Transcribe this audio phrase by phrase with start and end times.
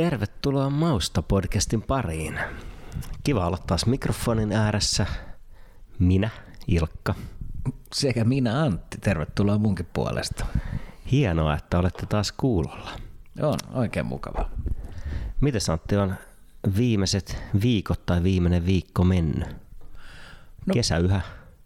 [0.00, 2.38] Tervetuloa Mausta-podcastin pariin.
[3.24, 5.06] Kiva olla taas mikrofonin ääressä.
[5.98, 6.30] Minä,
[6.68, 7.14] Ilkka.
[7.94, 10.46] Sekä minä Antti, tervetuloa munkin puolesta.
[11.10, 12.90] Hienoa, että olette taas kuulolla.
[13.42, 14.50] On, oikein mukava.
[15.40, 16.14] Miten Antti on
[16.76, 19.48] viimeiset viikot tai viimeinen viikko mennyt?
[20.66, 21.20] No, Kesä yhä?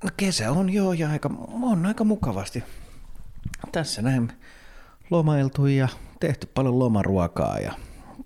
[0.05, 1.30] No kesä on joo ja aika,
[1.62, 2.65] on aika mukavasti.
[3.73, 4.32] Tässä näin
[5.10, 5.88] lomailtu ja
[6.21, 7.73] tehty paljon lomaruokaa ja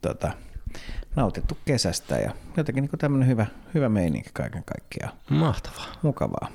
[0.02, 0.33] tota,
[1.16, 5.12] nautittu kesästä ja jotenkin niin tämmöinen hyvä, hyvä meininki kaiken kaikkiaan.
[5.30, 5.87] Mahtavaa.
[6.02, 6.48] Mukavaa.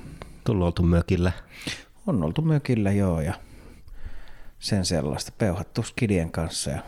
[0.44, 1.32] Tullut oltu mökillä?
[2.06, 3.34] On oltu mökillä joo ja
[4.58, 6.82] sen sellaista peuhattu skidien kanssa ja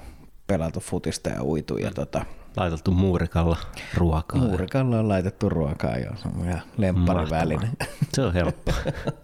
[0.47, 2.25] pelattu futista ja uitu ja tota,
[2.57, 3.57] Laitettu muurikalla
[3.95, 4.41] ruokaa.
[4.41, 7.71] Muurikalla on laitettu ruokaa jo, se on ihan lemppariväline.
[8.13, 8.73] Se on helppo.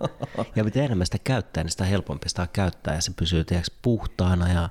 [0.57, 4.53] ja mitä enemmän sitä käyttää, niin sitä helpompi sitä käyttää ja se pysyy tiedätkö, puhtaana
[4.53, 4.69] ja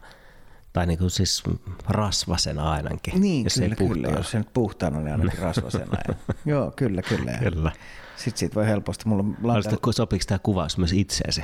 [0.74, 1.44] tai niin kuin siis
[1.90, 3.22] rasvasena ainakin.
[3.22, 4.08] Niin, jos kyllä, ei kyllä.
[4.08, 5.98] Jos se nyt puhtaana, niin ainakin rasvasena.
[6.46, 7.32] joo, kyllä, kyllä.
[7.32, 7.72] kyllä.
[8.16, 9.08] Sitten siitä voi helposti.
[9.08, 9.92] Mulla on lanta...
[9.92, 11.44] Sopiiko tämä kuvaus myös itseesi?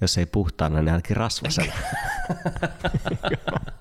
[0.00, 1.72] Jos ei puhtaana, niin ainakin rasvasena.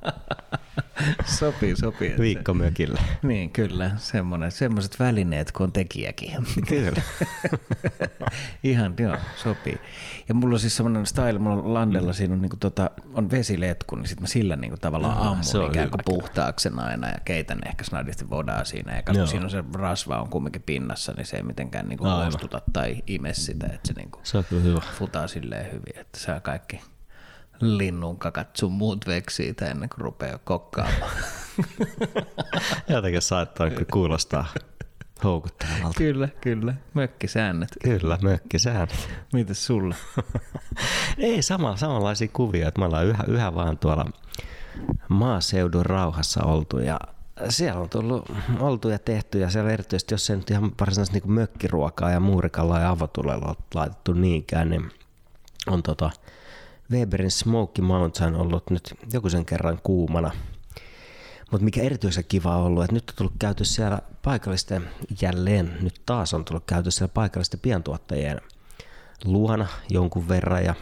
[1.26, 2.16] sopii, sopii.
[2.20, 3.02] Viikkomökillä.
[3.24, 3.92] Niin, kyllä.
[3.98, 6.32] Semmoinen, semmoiset välineet, kun on tekijäkin.
[6.68, 7.02] Kyllä.
[8.64, 9.78] Ihan, joo, sopii.
[10.30, 13.96] Ja mulla on siis semmoinen style, mulla on landella, siinä on, niinku tota, on vesiletku,
[13.96, 17.60] niin sitten mä sillä niinku tavallaan ammun se on ikään kuin puhtaaksena aina ja keitän
[17.66, 18.96] ehkä snadisti vodaa siinä.
[18.96, 22.62] Ja kun siinä on se rasva on kumminkin pinnassa, niin se ei mitenkään niinku muistuta
[22.74, 24.82] tai ime sitä, että se, niinku se on kyllä hyvä.
[24.98, 26.82] futaa silleen hyvin, että saa kaikki
[27.62, 31.12] linnun kakat sun muut veksiitä ennen kuin rupeaa kokkaamaan.
[32.90, 34.46] Jotenkin saattaa kuulostaa
[35.24, 35.98] houkuttelevalta.
[35.98, 36.74] Kyllä, kyllä.
[36.94, 37.70] Mökkisäännöt.
[37.84, 39.10] Kyllä, mökkisäännöt.
[39.34, 39.96] Mitäs sulle?
[41.18, 44.06] Ei, sama, samanlaisia kuvia, että me ollaan yhä, yhä vaan tuolla
[45.10, 47.00] maaseudun rauhassa oltu ja
[47.50, 51.32] siellä on tullut oltu ja tehty ja siellä erityisesti, jos se nyt ihan varsinaisesti niin
[51.32, 54.92] mökkiruokaa ja muurikalla ja avotulella laitettu niinkään, niin
[55.68, 56.10] on tota,
[56.92, 60.32] Weberin Smoky Mountain ollut nyt joku sen kerran kuumana.
[61.52, 64.90] Mutta mikä erityisen kiva on ollut, että nyt on tullut käyty siellä paikallisten,
[65.22, 68.42] jälleen nyt taas on tullut käyty siellä paikallisten pientuottajien
[69.26, 70.76] luona jonkun verran ja,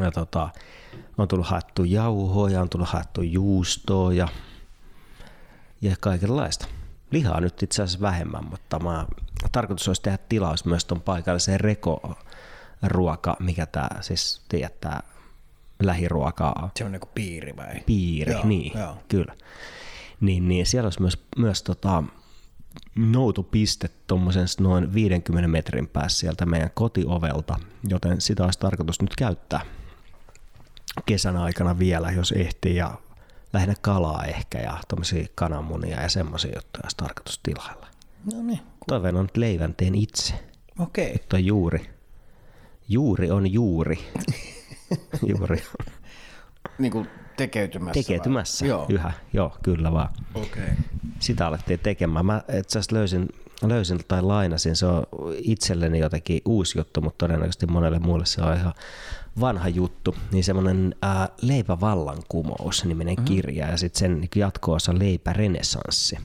[0.00, 0.48] ja tota,
[1.18, 4.28] on tullut haettu jauhoa ja on tullut haettu juustoa ja,
[5.80, 6.66] ja kaikenlaista.
[7.10, 9.06] Lihaa nyt itse asiassa vähemmän, mutta mä,
[9.52, 12.16] tarkoitus olisi tehdä tilaus myös tuon paikalliseen reko
[12.88, 14.84] ruoka, mikä tämä siis, tiedät,
[15.82, 16.70] lähiruokaa.
[16.76, 17.80] Se on niin piiri vai?
[17.86, 18.96] Piiri, joo, niin, joo.
[19.08, 19.34] kyllä.
[20.20, 22.02] Niin, niin siellä olisi myös, myös tota,
[22.96, 27.58] noutupiste tuommoisen noin 50 metrin päässä sieltä meidän kotiovelta,
[27.88, 29.60] joten sitä olisi tarkoitus nyt käyttää
[31.06, 32.94] kesän aikana vielä, jos ehtii, ja
[33.52, 37.86] lähinnä kalaa ehkä ja tuommoisia kananmunia ja semmoisia juttuja olisi tarkoitus tilailla.
[38.32, 38.60] No niin.
[38.88, 40.34] Toiveen on, että leivän teen itse.
[40.78, 41.14] Okei.
[41.14, 41.40] Okay.
[41.40, 41.93] Juuri
[42.88, 43.98] Juuri on juuri.
[45.30, 45.92] juuri on.
[46.78, 48.02] Niin kuin tekeytymässä?
[48.02, 48.86] Tekeytymässä, joo.
[48.88, 49.12] yhä.
[49.32, 50.08] Joo, kyllä vaan.
[50.34, 50.68] Okay.
[51.18, 52.26] Sitä alettiin tekemään.
[52.26, 53.28] Mä itse asiassa löysin,
[53.62, 54.76] löysin tai lainasin.
[54.76, 55.06] Se on
[55.36, 58.74] itselleni jotenkin uusi juttu, mutta todennäköisesti monelle muulle se on ihan
[59.40, 60.16] vanha juttu.
[60.32, 63.24] Niin semmoinen ää, Leipävallankumous niminen mm-hmm.
[63.24, 66.18] kirja ja sitten sen niin jatko-osa Leipärenesanssi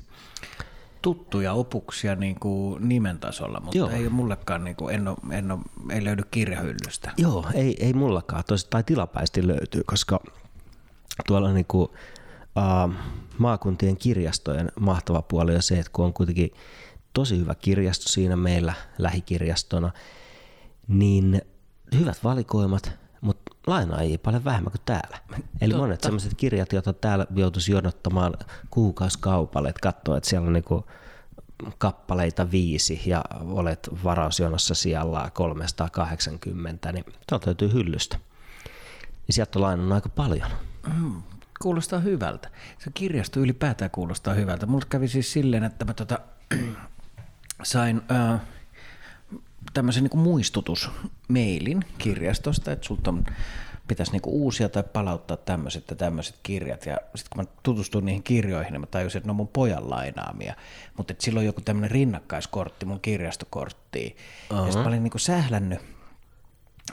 [1.02, 3.90] tuttuja opuksia niin kuin nimen tasolla, mutta Joo.
[3.90, 7.12] ei mullekaan, niin kuin, en ole, en ole, ei löydy kirjahyllystä.
[7.18, 10.20] Joo, ei, ei mullakaan, tosi, tai tilapäisesti löytyy, koska
[11.28, 11.90] tuolla niin kuin,
[12.56, 12.94] uh,
[13.38, 16.52] maakuntien kirjastojen mahtava puoli on se, että kun on kuitenkin
[17.14, 19.92] tosi hyvä kirjasto siinä meillä lähikirjastona,
[20.88, 21.42] niin
[22.00, 22.92] hyvät valikoimat,
[23.70, 25.18] lainaajia paljon vähemmän kuin täällä.
[25.62, 25.78] Eli Totta.
[25.86, 28.34] monet sellaiset kirjat, joita täällä joutuisi jonottamaan
[28.70, 30.86] kuukausikaupalla, että katsoo, että siellä on niinku
[31.78, 38.20] kappaleita viisi ja olet varausjonossa siellä 380, niin tuolta löytyy hyllystä.
[39.28, 40.50] Ja sieltä on lainannut aika paljon.
[40.98, 41.22] Mm,
[41.62, 42.50] kuulostaa hyvältä.
[42.78, 44.66] Se kirjasto ylipäätään kuulostaa hyvältä.
[44.66, 46.20] Mulla kävi siis silleen, että mä tota,
[47.64, 48.02] sain...
[48.12, 48.42] Äh,
[49.74, 53.26] tämmöisen niin muistutusmeilin kirjastosta, että sulta on,
[53.88, 56.86] pitäisi niin uusia tai palauttaa tämmöiset ja tämmöiset kirjat.
[56.86, 59.90] Ja sitten kun mä tutustuin niihin kirjoihin, niin mä tajusin, että ne on mun pojan
[59.90, 60.54] lainaamia.
[60.98, 64.18] Mutta silloin joku tämmöinen rinnakkaiskortti mun kirjastokorttiin.
[64.52, 64.66] Uh-huh.
[64.66, 65.80] Ja sitten mä olin niin sählännyt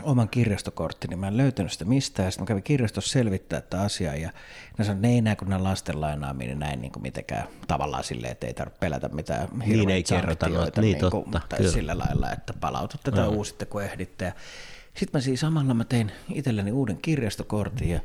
[0.02, 4.14] oman kirjastokorttini, niin mä en löytänyt sitä mistään, sitten mä kävin kirjastossa selvittää tätä asiaa,
[4.14, 4.31] ja
[4.78, 8.04] ne sanoivat, että ne ei näe, kun nämä lasten lainaaminen näin niin kuin mitenkään tavallaan
[8.04, 11.58] silleen, että ei tarvitse pelätä mitään niin ei kerrota noita, niin, niin kuin, totta, tai
[11.58, 11.72] kyllä.
[11.72, 14.32] sillä lailla, että palautatte tätä uusitte, kun ehditte.
[14.94, 18.00] Sitten mä siis samalla mä tein itselleni uuden kirjastokortin, ja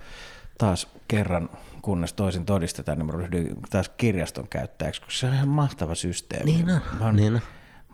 [0.58, 1.50] taas kerran,
[1.82, 6.52] kunnes toisin todistetaan, niin mä ryhdyin taas kirjaston käyttäjäksi, koska se on ihan mahtava systeemi.
[6.52, 7.42] Niin on, Mä oon, niin on.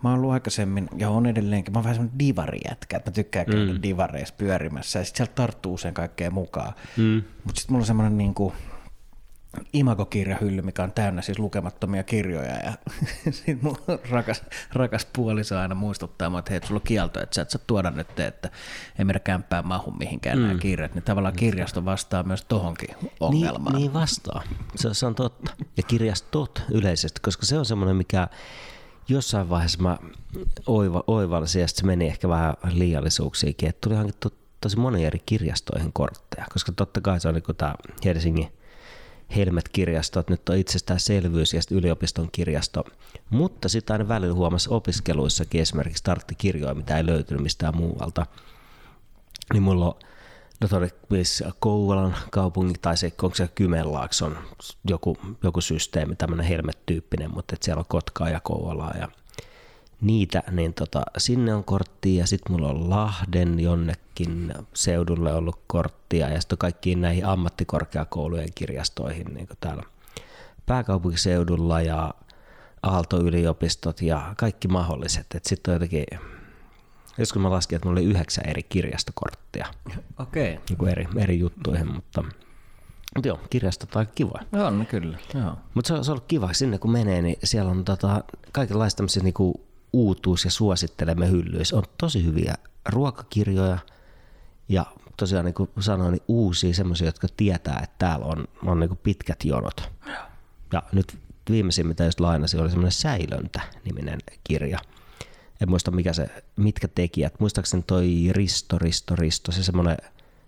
[0.02, 3.46] Mä oon ollut aikaisemmin, ja on edelleenkin, mä oon vähän semmoinen divarijätkä, että mä tykkään
[3.46, 3.82] käydä mm.
[3.82, 6.72] divareissa pyörimässä, ja sit sieltä tarttuu usein kaikkea mukaan.
[6.96, 7.22] Mm.
[7.44, 8.52] Mutta sitten mulla on semmoinen niin kuin,
[9.72, 12.72] imagokirjahylly, mikä on täynnä siis lukemattomia kirjoja ja
[13.30, 13.76] sitten mun
[14.10, 14.42] rakas,
[14.72, 17.90] rakas puoliso aina muistuttaa mua, että hei, sulla on kielto, että sä et saa tuoda
[17.90, 18.50] nyt, että
[18.98, 20.46] ei meidän kämppään mahu mihinkään mm.
[20.46, 23.74] nämä kirjat, niin tavallaan kirjasto vastaa myös tohonkin ongelmaan.
[23.74, 24.42] Niin, niin vastaa,
[24.76, 25.52] se, se on totta.
[25.76, 28.28] Ja kirjastot yleisesti, koska se on semmoinen, mikä
[29.08, 29.98] jossain vaiheessa mä
[30.66, 35.92] oiva, oivalsin, ja se meni ehkä vähän liiallisuuksiinkin, että tuli hankittu tosi moni eri kirjastoihin
[35.92, 37.74] kortteja, koska totta kai se on niin tämä
[38.04, 38.52] Helsingin
[39.36, 42.84] Helmet-kirjastot nyt on itsestäänselvyys ja yliopiston kirjasto.
[43.30, 48.26] Mutta sitten aina välillä huomasi opiskeluissakin esimerkiksi starttikirjoja, mitä ei löytynyt mistään muualta.
[49.52, 49.94] Niin mulla on
[50.60, 54.38] no todennäköisesti Kouvolan kaupungin tai se, onko se Kymenlaakson
[54.84, 59.08] joku, joku systeemi, tämmöinen Helmet-tyyppinen, mutta et siellä on Kotkaa ja Kouvolaa ja
[60.00, 66.28] niitä, niin tota, sinne on korttia ja sitten mulla on Lahden jonnekin seudulle ollut korttia
[66.28, 69.82] ja sitten kaikkiin näihin ammattikorkeakoulujen kirjastoihin niin täällä
[70.66, 72.14] pääkaupunkiseudulla ja
[72.82, 75.26] Aalto-yliopistot ja kaikki mahdolliset.
[75.42, 76.06] Sitten on jotenkin,
[77.18, 79.66] joskus mä laskin, että mulla oli yhdeksän eri kirjastokorttia.
[80.18, 80.54] Okei.
[80.54, 80.76] Okay.
[80.78, 82.24] Niin eri, eri juttuihin, mutta
[83.14, 84.38] mutta joo, kirjastot on kiva.
[84.66, 85.54] On kyllä, joo.
[85.74, 88.96] Mutta se, on, se on ollut kiva, sinne kun menee, niin siellä on tota, kaikenlaista
[88.96, 91.76] tämmöisiä niinku uutuus- ja suosittelemme hyllyissä.
[91.76, 92.54] On tosi hyviä
[92.88, 93.78] ruokakirjoja
[94.68, 94.86] ja
[95.16, 99.00] tosiaan niin kuin sanoin, niin uusia semmoisia, jotka tietää, että täällä on, on niin kuin
[99.02, 99.90] pitkät jonot.
[100.72, 101.18] Ja nyt
[101.50, 104.78] viimeisin, mitä just lainasin, oli semmoinen Säilöntä-niminen kirja.
[105.60, 107.40] En muista mikä se, mitkä tekijät.
[107.40, 109.96] Muistaakseni toi Risto, Risto, Risto, se semmoinen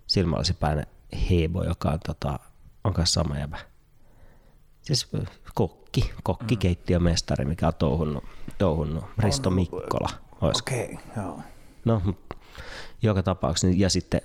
[0.07, 0.87] silmällisipäinen
[1.31, 2.39] Hebo, joka on, tota,
[2.85, 3.59] on kanssa sama jäbä.
[4.83, 5.09] Siis
[5.55, 8.25] kokki, kokkikeittiömestari, mikä on touhunnut,
[8.59, 10.09] touhunnut Risto Mikkola.
[10.41, 11.41] Okei, okay, joo.
[11.85, 12.03] No,
[13.03, 14.21] joka tapauksessa, niin- ja sitten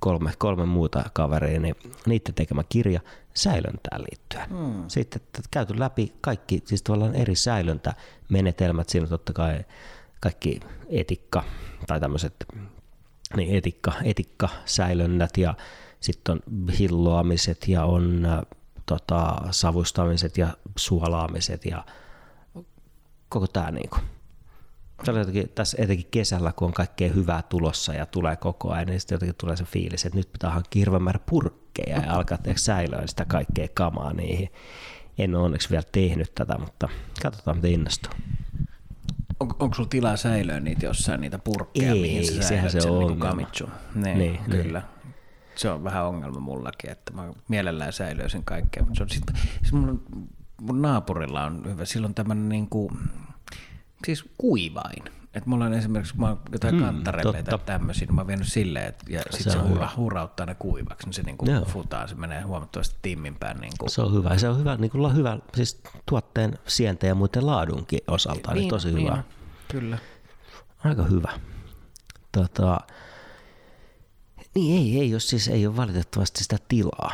[0.00, 1.74] kolme, kolme muuta kaveria, niin
[2.06, 3.00] niiden tekemä kirja
[3.34, 4.48] säilöntään liittyen.
[4.48, 4.84] Hmm.
[4.88, 9.64] Sitten käyty läpi kaikki, siis tavallaan eri säilöntämenetelmät, siinä totta kai
[10.26, 11.44] kaikki etikka
[11.86, 12.46] tai tämmöiset
[13.36, 15.54] niin etikka, etikka säilönnät ja
[16.00, 18.26] sitten on hilloamiset ja on
[18.86, 21.84] tota, savustamiset ja suolaamiset ja
[23.28, 23.70] koko tämä.
[25.04, 28.86] Se oli jotenkin, tässä etenkin kesällä, kun on kaikkea hyvää tulossa ja tulee koko ajan,
[28.86, 32.38] niin sitten jotenkin tulee se fiilis, että nyt pitää hankkia hirveän määrä purkkeja ja alkaa
[32.56, 34.48] säilöä sitä kaikkea kamaa niihin.
[35.18, 36.88] En ole onneksi vielä tehnyt tätä, mutta
[37.22, 38.12] katsotaan miten innostuu.
[39.40, 42.98] On, onko sulla tilaa säilöä niitä jossain, niitä purkkeja, Ei, mihin sä sehän se on
[42.98, 43.24] ongelma.
[43.24, 43.70] kamitsun?
[43.94, 44.82] Niin, Niin, niin, kyllä.
[45.54, 48.82] Se on vähän ongelma mullakin, että mä mielellään säilöisin kaikkea.
[48.82, 49.24] Mutta se on sit,
[49.60, 50.02] siis mun,
[50.60, 52.92] mun naapurilla on hyvä, sillä on tämmöinen niinku,
[54.06, 55.04] siis kuivain.
[55.36, 57.66] Että mulla on esimerkiksi, kun mä oon jotain Hmm, kantarelleita totta.
[57.66, 60.54] tai tämmöisiä, niin mä oon vienyt silleen, että ja sit Se se, hura, hurauttaa ne
[60.54, 61.64] kuivaksi, niin se niinku Joo.
[61.64, 63.58] futaa, se menee huomattavasti timminpäin.
[63.60, 63.88] Niinku.
[63.88, 64.38] Se on hyvä.
[64.38, 68.68] Se on hyvä, niin kuin hyvä siis tuotteen sienten ja muiden laadunkin osalta, niin, niin
[68.70, 69.12] tosi hyvä.
[69.12, 69.22] on.
[69.70, 69.98] Kyllä.
[70.84, 71.32] Aika hyvä.
[72.32, 72.80] Tota,
[74.54, 77.12] niin ei, ei, jos siis ei ole valitettavasti sitä tilaa.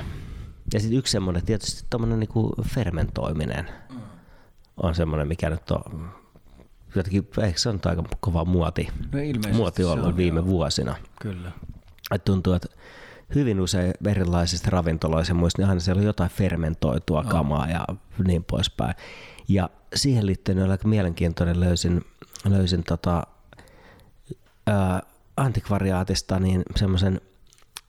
[0.75, 3.69] Ja sitten yksi semmoinen, tietysti tuommoinen niinku fermentoiminen
[4.77, 6.11] on semmoinen, mikä nyt on
[6.95, 10.47] jotenkin, ehkä se on aika kova muoti, No muoti ollut on, viime joo.
[10.47, 10.97] vuosina.
[11.21, 11.53] Kyllä.
[12.15, 12.69] Et tuntuu, että
[13.35, 17.87] hyvin usein erilaisista ravintoloissa muista, niin aina siellä on jotain fermentoitua kamaa ja
[18.27, 18.95] niin poispäin.
[19.49, 22.05] Ja siihen liittyen oli aika mielenkiintoinen, löysin,
[22.49, 23.27] löysin tota,
[24.67, 25.03] ää,
[25.37, 27.21] antikvariaatista niin semmoisen,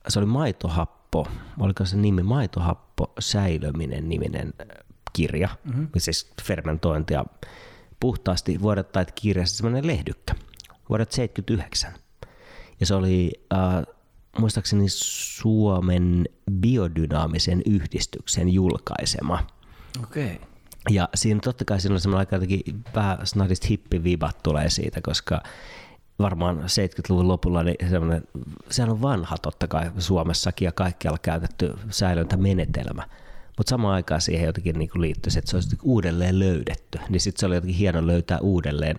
[0.08, 4.54] se oli maitohappo, oliko se nimi maitohappo säilöminen niminen
[5.12, 5.88] kirja, mm-hmm.
[5.98, 7.24] siis fermentointia
[8.04, 10.34] puhtaasti vuodet tai kirjasta semmoinen lehdykkä
[10.88, 11.92] vuodet 79.
[12.80, 13.94] Ja se oli äh,
[14.38, 19.46] muistaakseni Suomen biodynaamisen yhdistyksen julkaisema.
[20.02, 20.26] Okei.
[20.26, 20.38] Okay.
[20.90, 25.42] Ja siinä totta kai siinä on semmoinen aika jotenkin vähän snadist hippivibat tulee siitä, koska
[26.18, 28.22] varmaan 70-luvun lopulla niin semmoinen,
[28.70, 33.02] sehän on vanha totta kai Suomessakin ja kaikkialla käytetty säilöntämenetelmä.
[33.56, 36.98] Mutta samaan aikaan siihen jotenkin niin liittyy se, että se olisi jotenkin uudelleen löydetty.
[37.08, 38.98] Niin sitten se oli jotenkin hieno löytää uudelleen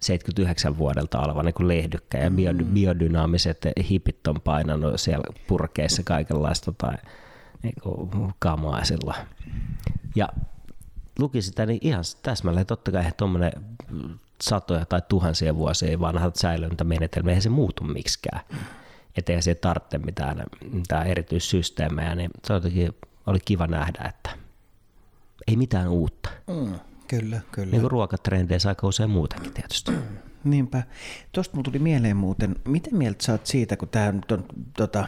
[0.00, 6.94] 79 vuodelta oleva niin lehdykkä ja bio, biodynaamiset hipit on painanut siellä purkeissa kaikenlaista tai
[7.62, 9.14] niin kuin kamaa sillä.
[10.14, 10.28] Ja
[11.18, 13.52] luki sitä, niin ihan täsmälleen totta kai tuommoinen
[14.42, 18.40] satoja tai tuhansia vuosia vanhat säilöntämenetelmä, eihän se muutu miksikään.
[19.16, 22.94] ettei siihen tarvitse mitään, mitään erityissysteemejä, niin se jotenkin
[23.28, 24.30] oli kiva nähdä, että
[25.48, 26.30] ei mitään uutta.
[26.46, 27.70] Mm, kyllä, kyllä.
[27.70, 29.92] Niin kuin ruokatrendeissä aika usein muutenkin tietysti.
[30.44, 30.82] Niinpä.
[31.32, 34.44] Tuosta mulla tuli mieleen muuten, miten mieltä sä oot siitä, kun tämä on
[34.76, 35.06] tota,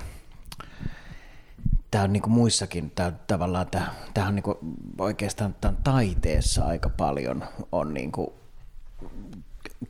[1.90, 4.58] tämä on niinku muissakin, tää, tavallaan tämä, tää on niinku
[4.98, 8.34] oikeastaan tämän taiteessa aika paljon on niinku,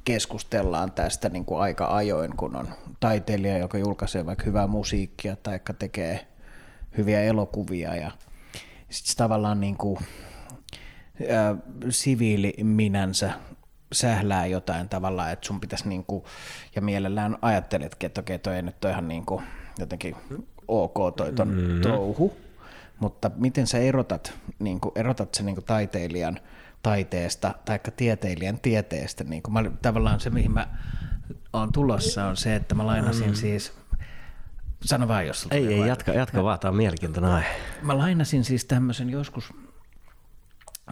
[0.04, 2.68] keskustellaan tästä niinku aika ajoin, kun on
[3.00, 6.29] taiteilija, joka julkaisee vaikka hyvää musiikkia tai tekee
[6.96, 8.10] hyviä elokuvia ja
[8.90, 9.98] sitten tavallaan niinku,
[11.22, 11.56] ä,
[11.90, 13.32] siviili minänsä
[13.92, 16.24] sählää jotain tavallaan, että sun pitäisi niinku,
[16.76, 19.42] ja mielellään ajatteletkin, että okei toi ei nyt ole ihan niinku,
[19.78, 20.16] jotenkin
[20.68, 21.80] ok toi ton mm.
[21.80, 22.36] touhu,
[23.00, 26.40] mutta miten sä erotat, niin kuin, erotat sen niin kuin taiteilijan
[26.82, 29.24] taiteesta tai tieteilijän tieteestä?
[29.24, 30.68] Niin kuin mä, tavallaan se, mihin mä
[31.52, 33.34] oon tulossa, on se, että mä lainasin mm.
[33.34, 33.79] siis
[34.84, 37.48] Sano vaan, jos Ei, ei, jatka, jatka vaan, tämä on mielenkiintoinen aihe.
[37.82, 39.52] Mä lainasin siis tämmöisen joskus,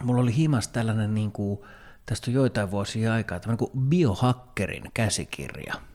[0.02, 1.60] mulla oli himas tällainen, niin kuin,
[2.06, 5.74] tästä on joitain vuosia aikaa, tämmöinen kuin biohakkerin käsikirja–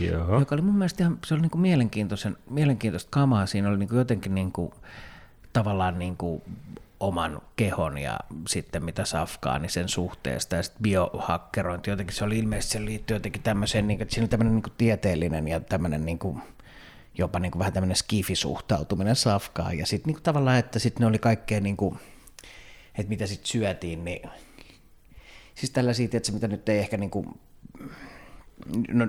[0.00, 0.38] Joo.
[0.38, 3.46] joka oli mun mielestä ihan, se oli niin kuin mielenkiintoisen, mielenkiintoista kamaa.
[3.46, 4.72] Siinä oli niin kuin jotenkin niin kuin,
[5.52, 6.42] tavallaan niin kuin
[7.00, 12.38] oman kehon ja sitten mitä safkaa, niin sen suhteesta ja sitten biohakkerointi, jotenkin se oli
[12.38, 15.60] ilmeisesti, se liittyy jotenkin tämmöiseen, niin kuin, että siinä oli tämmöinen niin kuin tieteellinen ja
[15.60, 16.42] tämmöinen niin kuin,
[17.20, 21.18] jopa niin kuin vähän tämmöinen skifisuhtautuminen safkaan ja sitten niin tavallaan, että sitten ne oli
[21.18, 21.98] kaikkea niin kuin,
[22.98, 24.30] että mitä sitten syötiin, niin
[25.54, 27.26] siis tällaisia, että mitä nyt ei ehkä niin kuin,
[28.88, 29.06] no,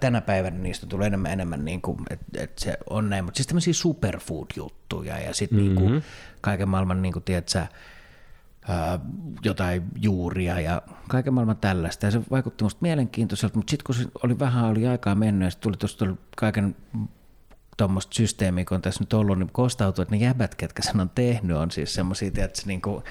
[0.00, 3.46] tänä päivänä niistä tulee enemmän enemmän, niin kuin, että, että se on näin, mutta siis
[3.46, 5.74] tämmöisiä superfood-juttuja ja sitten mm-hmm.
[5.74, 6.02] niin kuin,
[6.40, 7.66] kaiken maailman, niin kuin, tiedätkö,
[8.68, 8.98] ää,
[9.44, 12.06] jotain juuria ja kaiken maailman tällaista.
[12.06, 15.62] Ja se vaikutti musta mielenkiintoiselta, mutta sitten kun oli vähän oli aikaa mennyt ja sitten
[15.62, 16.06] tuli tuosta
[16.36, 16.76] kaiken
[17.76, 21.10] tuommoista systeemiä, kun on tässä nyt ollut, niin kostautui, että ne jäbät, ketkä sen on
[21.14, 23.02] tehnyt, on siis semmoisia, että niin kuin,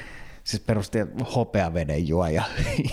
[0.43, 0.97] siis perusti
[1.35, 2.43] hopeaveden juoja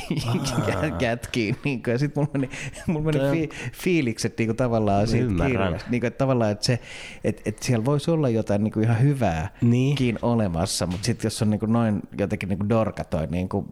[1.00, 1.56] jätkiin.
[1.64, 2.50] Niin kuin, ja sitten mulla meni,
[2.86, 5.90] mulla meni fi, fiilikset niin kuin, tavallaan siitä kirjasta.
[5.90, 6.80] Niin kuin, että tavallaan, että, se,
[7.24, 10.18] että, että siellä voisi olla jotain niin kuin ihan hyvääkin niin.
[10.22, 13.66] olemassa, mutta sitten jos on niin kuin, noin jotenkin niin kuin dorka toi niin kuin,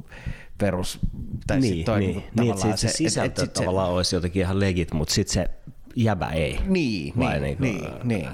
[0.58, 0.98] perus,
[1.46, 4.16] tai niin, toi niin, niin, niin että se, se sisältö et, et tavallaan se, olisi
[4.16, 5.50] jotenkin ihan legit, mutta sitten se
[5.96, 6.60] jäbä ei.
[6.66, 8.28] Niin, Vai niin, niin, niin, niin.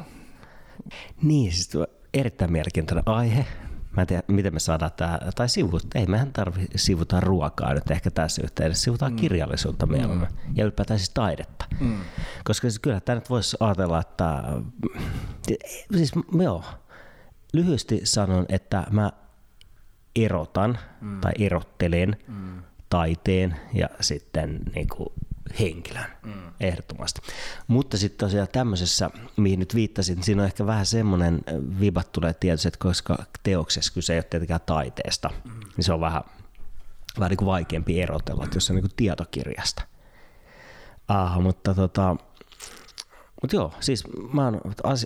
[1.22, 1.70] Niin, siis
[2.14, 3.46] erittäin mielenkiintoinen aihe.
[3.96, 7.90] Mä en tiedä, miten me saadaan tämä, tai sivut, ei mehän tarvi sivuta ruokaa nyt
[7.90, 9.16] ehkä tässä yhteydessä, sivutaan mm.
[9.16, 10.56] kirjallisuutta mieluummin mm.
[10.56, 11.64] ja ylipäätään siis taidetta.
[11.80, 11.96] Mm.
[12.44, 14.42] Koska siis kyllä tämä nyt voisi ajatella, että
[15.96, 16.64] siis joo,
[17.52, 19.12] lyhyesti sanon, että mä
[20.16, 21.20] erotan mm.
[21.20, 22.62] tai erottelen mm.
[22.90, 25.08] taiteen ja sitten niin kuin
[25.60, 26.32] henkilön, mm.
[26.60, 27.20] ehdottomasti.
[27.66, 31.40] Mutta sitten tosiaan tämmöisessä, mihin nyt viittasin, siinä on ehkä vähän semmoinen
[31.80, 35.60] vibat tulee tietysti, että koska teoksessa kyse ei ole tietenkään taiteesta, mm.
[35.76, 36.22] niin se on vähän,
[37.18, 39.82] vähän niin kuin vaikeampi erotella, että jos se on niin kuin tietokirjasta.
[41.08, 42.16] Ah, mutta tota,
[43.42, 44.60] mutta joo, siis mä oon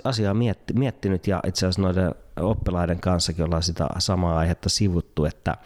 [0.05, 5.57] asiaa mietti, miettinyt ja itse asiassa noiden oppilaiden kanssakin ollaan sitä samaa aihetta sivuttu, että,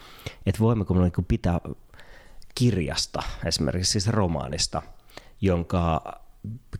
[0.45, 1.59] että voimmeko me niin pitää
[2.55, 4.81] kirjasta, esimerkiksi siis romaanista,
[5.41, 6.01] jonka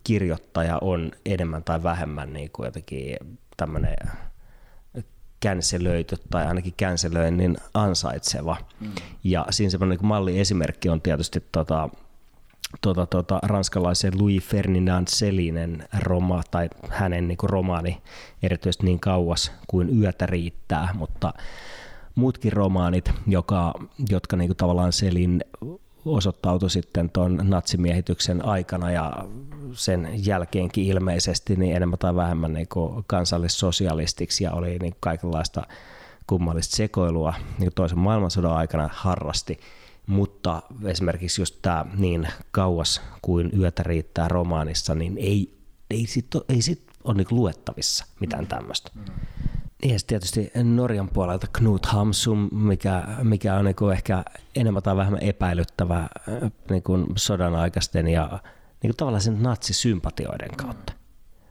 [0.04, 3.16] kirjoittaja on enemmän tai vähemmän niin kuin jotenkin
[3.56, 3.96] tämmöinen
[5.44, 8.56] känselöity tai ainakin känselöinnin ansaitseva.
[8.80, 8.92] Mm.
[9.24, 11.88] Ja siinä semmoinen niin malliesimerkki on tietysti tota,
[12.80, 18.02] tota, tota, ranskalaisen Louis Ferdinand Selinen roma, tai hänen niin kuin romaani
[18.42, 21.32] erityisesti niin kauas kuin yötä riittää, mutta
[22.14, 23.74] muutkin romaanit, joka,
[24.10, 25.44] jotka niin tavallaan Selin
[26.04, 29.12] osoittautui sitten tuon natsimiehityksen aikana ja
[29.72, 32.68] sen jälkeenkin ilmeisesti niin enemmän tai vähemmän niin
[33.06, 35.62] kansallissosialistiksi ja oli niin kaikenlaista
[36.26, 39.60] kummallista sekoilua niin toisen maailmansodan aikana harrasti.
[40.06, 45.58] Mutta esimerkiksi just tämä niin kauas kuin yötä riittää romaanissa, niin ei,
[45.90, 48.90] ei sit ole, ei sit ole niin luettavissa mitään tämmöistä.
[49.84, 54.24] Ja tietysti Norjan puolelta Knut Hamsum, mikä, mikä on niin ehkä
[54.56, 56.08] enemmän tai vähemmän epäilyttävä
[56.70, 58.28] niin kuin sodan aikaisten ja
[58.82, 60.92] niin kuin tavallaan sen natsisympatioiden kautta.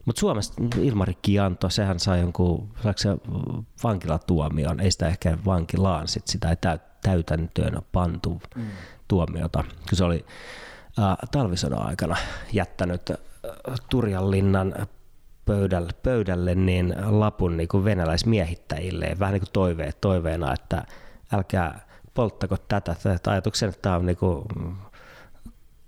[0.05, 3.09] Mutta Suomessa Ilmari Kianto, sehän sai jonkun se
[3.83, 6.55] vankilatuomion, ei sitä ehkä vankilaan, sit sitä ei
[7.03, 8.65] täytäntöön pantu mm.
[9.07, 10.25] tuomiota, kun se oli
[10.99, 12.15] äh, talvisodan aikana
[12.53, 13.17] jättänyt äh,
[13.89, 14.73] Turjanlinnan
[15.45, 20.83] pöydälle, pöydälle niin lapun niin kuin venäläismiehittäjille, vähän niin kuin toive, toiveena, että
[21.33, 24.45] älkää polttako tätä, tätä ajatuksen, että tämä on niin kuin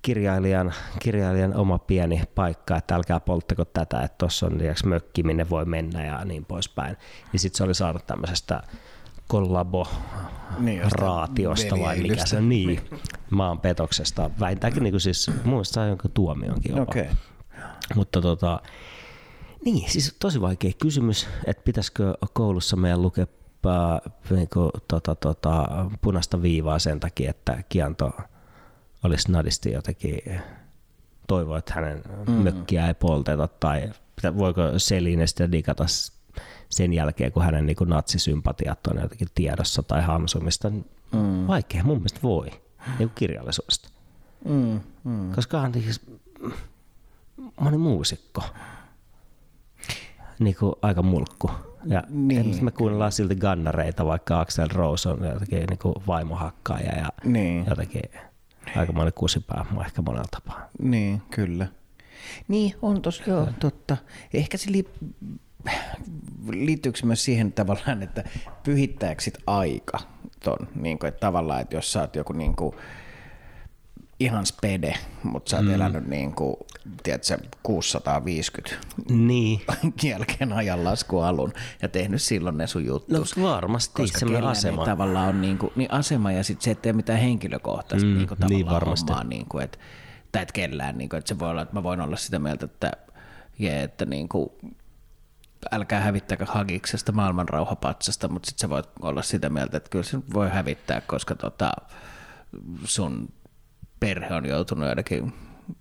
[0.02, 5.50] kirjailijan, kirjailijan oma pieni paikka, että älkää polttako tätä, että tuossa on tiiäks, mökki, minne
[5.50, 6.96] voi mennä ja niin poispäin.
[7.32, 8.62] Niin sitten se oli saanut tämmöisestä
[9.28, 12.80] kollaboraatiosta Niin, vai mikä se on, niin,
[13.30, 14.30] maanpetoksesta.
[14.40, 16.82] Vähintäänkin niin kuin siis, muista saa jonkun tuomionkin jopa.
[16.82, 17.08] Okei.
[17.94, 18.60] Mutta tota,
[19.66, 23.26] niin, siis tosi vaikea kysymys, että pitäisikö koulussa meidän lukea
[23.66, 25.66] ää, niinku, tota, tota,
[26.00, 28.12] punaista viivaa sen takia, että Kianto
[29.04, 30.20] olisi nadisti jotenkin
[31.28, 32.32] toivoa, että hänen mm.
[32.32, 33.90] mökkiä ei polteta tai
[34.36, 35.84] voiko Seline sitten digata
[36.68, 40.70] sen jälkeen, kun hänen niin natsisympatiat on jotenkin tiedossa tai hamsumista.
[40.70, 41.46] Mm.
[41.46, 42.50] Vaikea, mun mielestä voi,
[42.98, 43.88] niin kirjallisuudesta.
[44.44, 45.32] Mm, mm.
[45.32, 46.00] Koska hän siis,
[47.60, 48.42] moni muusikko,
[50.38, 51.50] niin kuin aika mulkku.
[51.84, 56.98] Ja Niin, niin, me kuunnellaan silti gannareita, vaikka Axel Rose on jotenkin niin kuin vaimohakkaaja
[56.98, 57.64] ja Niin.
[57.70, 58.02] jotenkin
[58.76, 60.68] aika monen kusipää ehkä monella tapaa.
[60.82, 61.66] Niin, kyllä.
[62.48, 63.96] Niin, on tosi joo, totta.
[64.34, 64.88] Ehkä se li-
[66.50, 68.24] liittyykö myös siihen tavallaan, että
[68.62, 69.98] pyhittääkö sit aika
[70.44, 72.74] ton, niin kuin, että tavallaan, että jos sä oot joku niin kuin,
[74.20, 75.74] ihan spede, mutta sä oot mm.
[75.74, 76.56] elänyt niin kuin,
[77.02, 78.76] tiedätkö, 650
[79.08, 79.60] Niin,
[80.02, 83.42] jälkeen ajanlasku alun ja tehnyt silloin ne sun no juttus.
[83.42, 84.84] varmasti koska semmoinen asema.
[84.84, 88.74] Tavallaan on niinku, niin asema ja sitten se, ettei mitään henkilökohtaista Mm, niinku niin tavallaan
[88.74, 89.12] varmasti.
[89.12, 89.78] hommaa, niinku, et,
[90.32, 92.92] tai et kellään, niinku, että se voi olla, että mä voin olla sitä mieltä, että,
[93.58, 94.58] jee, että niinku,
[95.72, 100.18] älkää hävittäkö Hagiksesta maailman rauhapatsasta, mutta sitten sä voit olla sitä mieltä, että kyllä se
[100.34, 101.72] voi hävittää, koska tota,
[102.84, 103.28] sun
[104.00, 105.32] perhe on joutunut joidenkin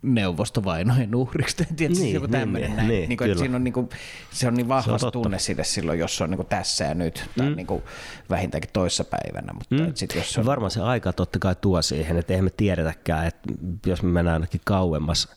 [0.02, 1.56] neuvostovainojen uhriksi.
[1.56, 2.90] Tiedätkö, Niin, niin, joku niin, tämmöinen niin, näin.
[2.90, 3.90] niin, niin kuin, siinä on, niin kuin,
[4.32, 7.30] se on niin vahva tunne sille silloin, jos se on niin kuin tässä ja nyt,
[7.38, 7.56] tai mm.
[7.56, 7.84] niin kuin
[8.30, 9.54] vähintäänkin toissa päivänä.
[9.54, 9.92] Mutta mm.
[9.96, 13.28] sit, jos se on, Varmaan se aika totta kai tuo siihen, että eihän me tiedetäkään,
[13.28, 13.50] että
[13.86, 15.36] jos me mennään ainakin kauemmas,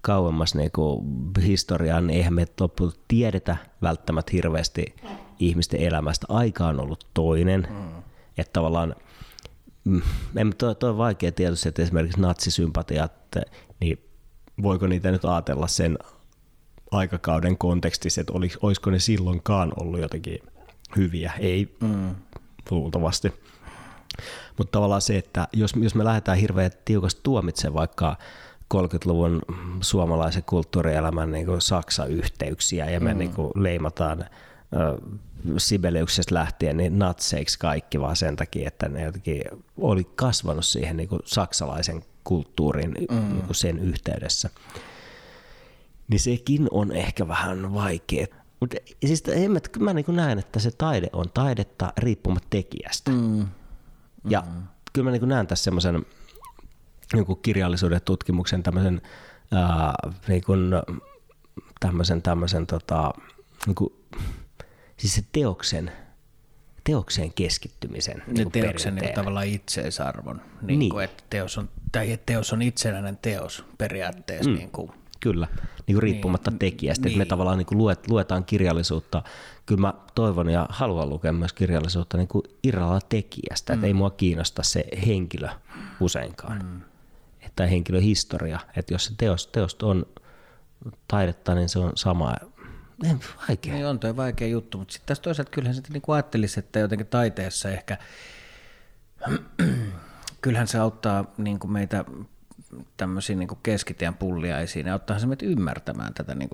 [0.00, 1.04] kauemmas niin kuin
[1.42, 4.96] historiaan, niin eihän me lopulta tiedetä välttämättä hirveästi
[5.38, 6.26] ihmisten elämästä.
[6.28, 8.02] Aika on ollut toinen, mm.
[8.38, 8.94] että tavallaan
[10.36, 13.12] en, toi, toi on vaikea tietysti, että esimerkiksi natsisympatiat,
[13.80, 13.98] niin
[14.62, 15.98] voiko niitä nyt ajatella sen
[16.90, 20.38] aikakauden kontekstissa, että oli, olisiko ne silloinkaan ollut jotenkin
[20.96, 21.32] hyviä?
[21.38, 22.14] Ei mm.
[22.70, 23.32] luultavasti.
[24.58, 28.16] Mutta tavallaan se, että jos, jos me lähdetään hirveän tiukasti tuomitsemaan vaikka
[28.74, 29.42] 30-luvun
[29.80, 33.18] suomalaisen kulttuurielämän niin kuin Saksa-yhteyksiä ja me mm.
[33.18, 34.98] niin kuin leimataan ö,
[35.56, 39.42] Sibeliuksesta lähtien niin natseiksi kaikki vaan sen takia, että ne jotenkin
[39.76, 43.16] oli kasvanut siihen niin kuin saksalaisen kulttuurin mm.
[43.16, 44.50] niin kuin sen yhteydessä.
[46.08, 48.26] Niin sekin on ehkä vähän vaikea.
[48.60, 53.10] Mutta siis en mä, niin kuin näen, että se taide on taidetta riippumatta tekijästä.
[53.10, 53.46] Mm.
[54.28, 54.44] Ja
[54.92, 56.06] kyllä mä niin näen tässä semmoisen
[57.12, 59.02] jonkun kirjallisuuden tutkimuksen tämmöisen
[59.52, 59.94] ää,
[60.28, 60.60] niin kuin,
[61.80, 63.12] tämmöisen, tämmöisen tota,
[63.66, 63.92] niin kuin,
[64.96, 65.92] siis se teoksen,
[66.84, 70.90] teokseen keskittymisen niin teoksen niin kuin tavallaan itseisarvon, niin, Niin.
[70.90, 74.50] Kuin, että teos on, tai että teos on itsenäinen teos periaatteessa.
[74.50, 74.56] Mm.
[74.56, 75.48] Niin kuin, Kyllä,
[75.86, 77.08] niin kuin riippumatta niin, tekijästä.
[77.08, 77.18] Niin.
[77.18, 77.28] Me niin.
[77.28, 79.22] tavallaan niin kuin luet, luetaan kirjallisuutta.
[79.66, 83.72] Kyllä mä toivon ja haluan lukea myös kirjallisuutta niin kuin irralla tekijästä.
[83.72, 83.74] Mm.
[83.74, 85.48] Että ei mua kiinnosta se henkilö
[86.00, 86.62] useinkaan.
[86.62, 86.80] Mm.
[87.56, 88.60] Tai henkilöhistoria.
[88.76, 90.06] Että jos se teos, teos on
[91.08, 92.34] taidetta, niin se on sama.
[93.04, 93.74] En, vaikea.
[93.74, 97.06] Niin on toi vaikea juttu, mutta sitten tässä toisaalta kyllähän sitten niin ajattelisi, että jotenkin
[97.06, 97.98] taiteessa ehkä,
[100.40, 102.04] kyllähän se auttaa niin kuin meitä
[102.96, 106.50] tämmöisiä niin keskitien pulliaisiin ja auttaa se meitä ymmärtämään tätä niin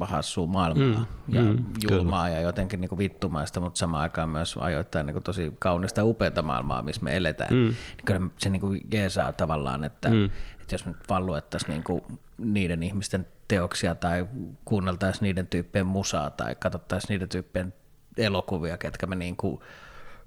[0.00, 5.06] hassua maailmaa mm, ja mm, julmaa ja jotenkin niin vittumaista, mutta samaan aikaan myös ajoittain
[5.06, 7.54] niin kuin tosi kaunista ja upeata maailmaa, missä me eletään.
[7.54, 7.64] Mm.
[7.64, 10.24] Niin kyllä se niin jeesaa tavallaan, että, mm.
[10.60, 12.02] että jos me nyt vaan luettaisiin niin kuin
[12.38, 14.26] niiden ihmisten teoksia tai
[14.64, 17.74] kuunneltaisiin niiden tyyppien musaa tai katsottaisiin niiden tyyppien
[18.16, 19.60] elokuvia, ketkä me niin kuin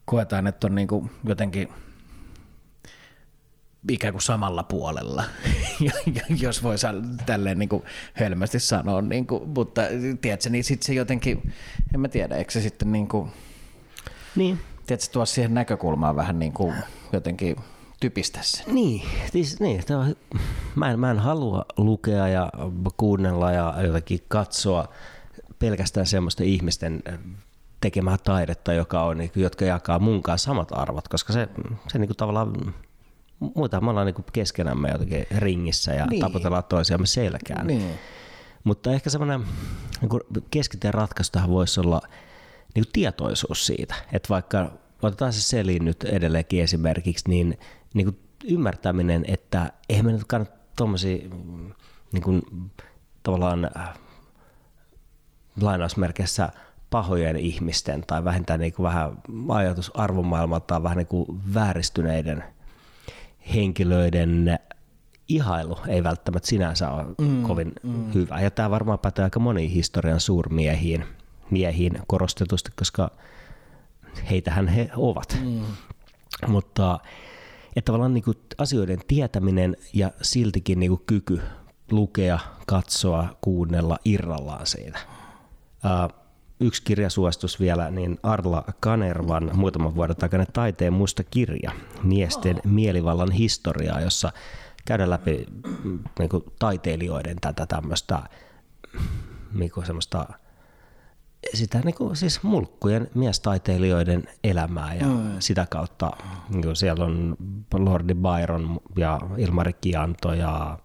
[0.06, 1.70] koetaan, että on niin kuin jotenkin
[3.90, 5.24] ikään kuin samalla puolella,
[6.44, 6.76] jos voi
[7.26, 9.82] tälleen niin kuin hölmästi sanoa, niin kuin, mutta
[10.22, 11.54] tiedätkö, niin sitten se jotenkin,
[11.94, 13.32] en mä tiedä, eikö se sitten niin kuin,
[14.36, 14.60] Niin.
[14.88, 16.76] tiedätkö, tuo siihen näkökulmaan vähän niin kuin
[17.14, 17.56] jotenkin
[18.00, 18.76] typistä sen.
[18.76, 20.16] Niin, siis, niin tämä on,
[20.76, 22.50] mä, en, mä en halua lukea ja
[22.98, 24.88] kuunnella ja jotenkin katsoa
[25.60, 27.04] pelkästään semmoista ihmisten
[27.82, 31.48] tekemää taidetta, joka on, niin jotka jakaa mun kanssa samat arvot, koska se,
[31.88, 32.74] se niin kuin tavallaan
[33.40, 36.10] muuta me ollaan niin kuin keskenämme jotenkin ringissä ja Niin.
[36.10, 36.22] niin.
[36.22, 37.68] taputellaan toisiamme selkään.
[37.68, 38.00] Niin.
[38.64, 39.46] Mutta ehkä semmoinen
[40.02, 42.02] niin keskitien ratkaisu tähän voisi olla
[42.76, 47.60] niin kuin tietoisuus siitä, että vaikka otetaan se selin nyt edelleenkin esimerkiksi, niin,
[47.94, 51.74] niin kuin ymmärtäminen, että eihän me nyt kannata tuommoisia mm,
[52.12, 52.42] niin kuin,
[53.24, 53.90] tavallaan äh,
[55.62, 56.50] lainausmerkeissä
[56.90, 59.18] pahojen ihmisten tai vähintään niin kuin vähän
[59.50, 62.44] ajatus arvomaailmaltaan vähän niin kuin vääristyneiden
[63.54, 64.60] henkilöiden
[65.28, 68.14] ihailu ei välttämättä sinänsä ole mm, kovin mm.
[68.14, 68.42] hyvä.
[68.42, 71.06] Ja tämä varmaan pätee aika moniin historian suurmiehiin
[71.50, 73.12] miehiin korostetusti, koska
[74.30, 75.38] heitähän he ovat.
[75.44, 75.62] Mm.
[76.48, 77.00] Mutta
[77.76, 81.42] että tavallaan niin kuin asioiden tietäminen ja siltikin niin kuin kyky
[81.92, 85.00] lukea, katsoa, kuunnella irrallaan siitä.
[85.86, 86.28] Uh,
[86.60, 91.72] yksi kirjasuostus vielä, niin Arla Kanervan muutaman vuoden takainen taiteen musta kirja,
[92.04, 94.32] miesten mielivallan historiaa, jossa
[94.86, 95.46] käydään läpi
[95.84, 98.20] mm, niin kuin taiteilijoiden tätä tämmöistä
[99.54, 100.26] niin kuin semmoista
[101.54, 105.36] sitä niin kuin, siis mulkkujen miestaiteilijoiden elämää ja mm.
[105.40, 106.12] sitä kautta
[106.50, 107.38] niin kuin siellä on
[107.74, 110.80] Lordi Byron ja Ilmari Kianto ja,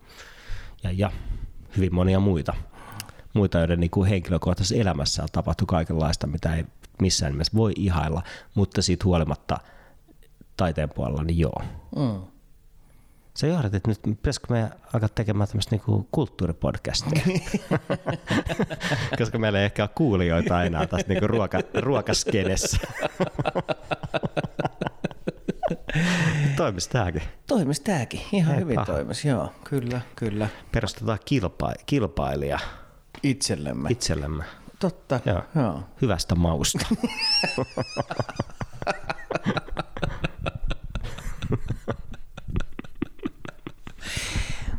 [0.83, 1.11] ja, ja
[1.77, 2.55] hyvin monia muita,
[3.35, 6.65] muita joiden niin kuin henkilökohtaisessa elämässä on tapahtunut kaikenlaista, mitä ei
[7.01, 8.23] missään nimessä voi ihailla,
[8.55, 9.59] mutta siitä huolimatta
[10.57, 11.63] taiteen puolella niin joo.
[11.97, 12.32] Mm.
[13.35, 17.23] Sä johdat, että nyt pitäisikö me alkaa tekemään tämmöistä niinku kulttuuripodcastia?
[19.19, 22.79] Koska meillä ei ehkä ole kuulijoita enää tästä niinku ruoka, ruokaskenessä.
[26.57, 27.23] toimis tääkin.
[27.47, 28.61] Toimis tääkin, ihan Eipä.
[28.61, 30.49] hyvin toimis, joo, kyllä, kyllä.
[30.73, 32.59] Perustetaan kilpa, kilpailija.
[33.23, 33.89] Itsellemme.
[33.91, 34.45] Itsellemme.
[34.79, 35.43] Totta, joo.
[35.55, 35.83] joo.
[36.03, 36.87] Hyvästä mausta.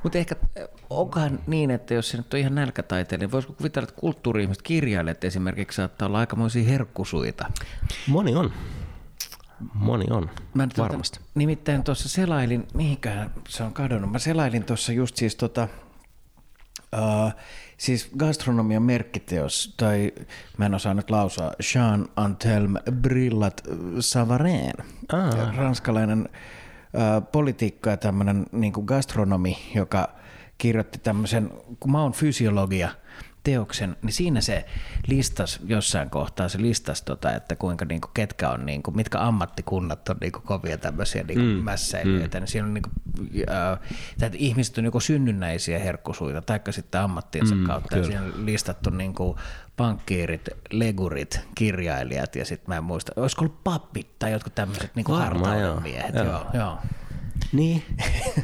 [0.03, 0.35] Mutta ehkä
[0.89, 5.23] onkohan niin, että jos se nyt on ihan nälkätaiteilija, niin voisiko kuvitella, että kulttuuri-ihmiset, kirjailijat
[5.23, 7.51] esimerkiksi saattaa olla aikamoisia herkkusuita?
[8.07, 8.53] Moni on.
[9.73, 11.17] Moni on, Mä nyt varmasti.
[11.17, 15.67] Tuota, nimittäin tuossa selailin, mihinkään se on kadonnut, mä selailin tuossa just siis tota,
[16.95, 17.33] uh,
[17.77, 20.11] siis gastronomian merkkiteos, tai
[20.57, 23.61] mä en osaa nyt lausua, Jean Antelme Brillat
[23.99, 24.73] Savarin,
[25.13, 25.55] ah.
[25.57, 26.29] ranskalainen
[27.31, 30.09] politiikka ja tämmöinen niin gastronomi, joka
[30.57, 32.89] kirjoitti tämmöisen, kun mä oon fysiologia,
[33.43, 34.65] teoksen, niin siinä se
[35.07, 40.17] listas jossain kohtaa, se listas, tota, että kuinka niinku, ketkä on, niinku, mitkä ammattikunnat on
[40.21, 41.63] niinku, kovia tämmöisiä niinku, mm.
[41.63, 42.41] mässäilijöitä, mm.
[42.41, 42.89] niin siinä on niinku,
[43.51, 43.79] äh,
[44.21, 48.01] että ihmiset on joko synnynnäisiä herkkusuita, taikka sitten ammattiinsa mm, kautta, kyllä.
[48.01, 49.37] ja siinä on listattu niinku,
[49.77, 55.13] pankkiirit, legurit, kirjailijat, ja sitten mä en muista, olisiko ollut pappit tai jotkut tämmöiset niinku,
[55.83, 56.25] miehet, joo.
[56.25, 56.45] joo.
[56.53, 56.77] joo.
[57.51, 57.83] Niin,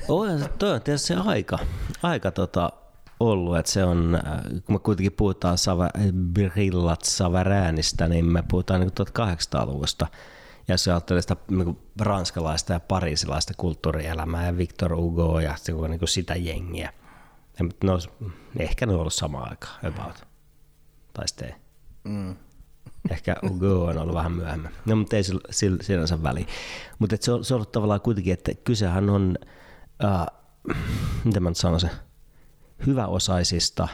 [0.08, 1.60] on, toi on tietysti se aika,
[2.04, 2.72] aika tota,
[3.20, 5.90] ollut, että se on, äh, kun me kuitenkin puhutaan Sava,
[6.34, 10.08] Brillat Savaräänistä, niin me puhutaan niin 1800-luvusta.
[10.68, 15.56] Ja jos ajattelee sitä niin ranskalaista ja parisilaista kulttuurielämää ja Victor Hugo ja
[15.88, 16.94] niin kuin sitä jengiä.
[17.60, 18.10] Ja olisi,
[18.60, 20.29] ehkä ne on ollut samaan aikaan, about.
[21.20, 21.56] Tai sitten
[22.04, 22.36] mm.
[23.10, 24.72] Ehkä Hugo on ollut vähän myöhemmin.
[24.86, 25.24] No, mutta ei
[25.82, 26.48] sinänsä väliin.
[27.00, 29.36] Mutta se on, se on ollut tavallaan kuitenkin, että kysehän on,
[30.04, 30.26] äh,
[31.24, 31.90] mitä mä nyt sanoisin,
[32.86, 33.88] hyväosaisista,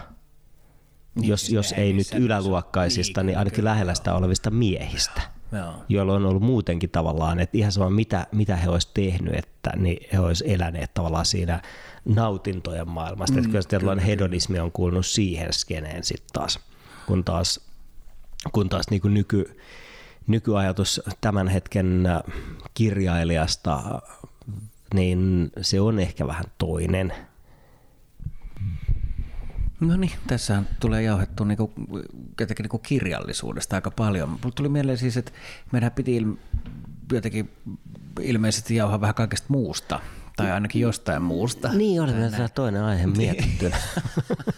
[1.16, 5.74] niin, jos, jos ei nyt yläluokkaisista, niin ainakin lähellä sitä olevista miehistä, Joo.
[5.90, 10.08] joilla on ollut muutenkin tavallaan, että ihan sama mitä, mitä he olisivat tehnyt, että niin
[10.14, 11.62] he olisivat eläneet tavallaan siinä
[12.06, 13.42] nautintojen maailmasta.
[13.42, 16.60] Mm, että kyllä hedonismi on kuulunut siihen skeneen sitten taas,
[17.08, 17.60] kun taas,
[18.52, 19.58] kun taas niin kuin nyky,
[20.28, 22.04] nykyajatus tämän hetken
[22.74, 24.02] kirjailijasta,
[24.94, 27.14] niin se on ehkä vähän toinen–
[29.80, 31.74] No niin, tässä tulee jauhettu niinku,
[32.40, 34.30] jotenkin niinku kirjallisuudesta aika paljon.
[34.30, 35.32] Mulle tuli mieleen siis, että
[35.72, 36.34] meidän piti il,
[37.12, 37.52] jotenkin
[38.22, 40.00] ilmeisesti jauhaa vähän kaikesta muusta.
[40.36, 41.74] Tai ainakin jostain muusta.
[41.74, 43.18] Niin, oli vielä toinen aihe niin.
[43.18, 43.72] mietitty.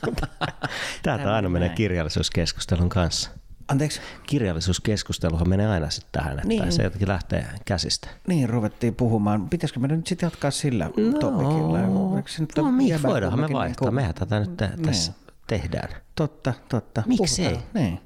[1.04, 3.30] Täältä aina menee kirjallisuuskeskustelun kanssa.
[3.68, 4.02] Anteeksi?
[4.26, 6.72] Kirjallisuuskeskusteluhan menee aina sitten tähän, että niin.
[6.72, 8.08] se jotenkin lähtee käsistä.
[8.28, 9.50] Niin, ruvettiin puhumaan.
[9.50, 11.82] Pitäisikö me nyt sitten jatkaa sillä no, topikilla?
[11.82, 13.88] No, niin, voidaanhan me vaihtaa.
[13.88, 14.82] Niin Mehän tätä nyt te- niin.
[14.82, 15.14] tässä
[15.48, 15.90] tehdään.
[16.16, 17.04] Totta, totta.
[17.06, 17.60] Miksei?
[17.74, 18.00] Niin.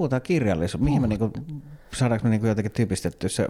[0.00, 0.82] Puhutaan kirjallisuus.
[0.82, 1.32] Mihin me niinku,
[1.92, 3.48] saadaanko me niinku jotenkin tyypistetty se,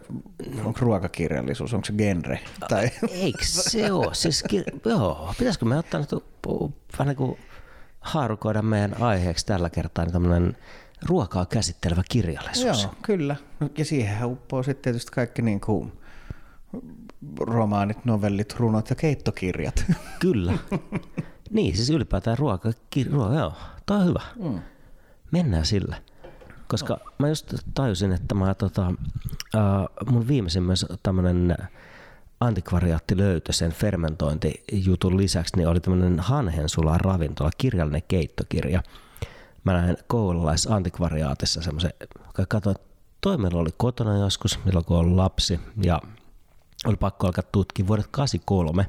[0.65, 2.41] onko ruokakirjallisuus, onko se genre?
[2.69, 2.91] Tai?
[3.11, 4.15] Eikö se ole?
[4.15, 4.45] Siis,
[4.85, 6.11] joo, pitäisikö me ottaa nyt
[6.99, 7.39] vähän niin kuin
[8.01, 10.57] haarukoida meidän aiheeksi tällä kertaa niin tämmöinen
[11.07, 12.83] ruokaa käsittelevä kirjallisuus.
[12.83, 13.37] Joo, kyllä.
[13.79, 15.93] Ja siihen uppoo sitten tietysti kaikki niin kuin
[17.41, 19.85] romaanit, novellit, runot ja keittokirjat.
[20.21, 20.53] Kyllä.
[21.51, 22.73] niin, siis ylipäätään ruoka,
[23.11, 23.53] ruoka joo,
[23.87, 24.23] tää on hyvä.
[24.43, 24.61] Mm.
[25.31, 25.97] Mennään sillä.
[26.71, 27.13] Koska no.
[27.19, 31.57] mä just tajusin, että mä tota, uh, mun viimeisin myös tämmönen
[32.41, 38.83] antikvariaatti löytö sen fermentointijutun lisäksi, niin oli tämmöinen Hanhensula ravintola, kirjallinen keittokirja.
[39.65, 41.93] Mä näin koululais antikvariaatissa semmoisen,
[42.49, 42.77] katsoin,
[43.21, 46.01] toi meillä oli kotona joskus, milloin kun oli lapsi, ja
[46.87, 48.87] oli pakko alkaa tutkia vuodet 83,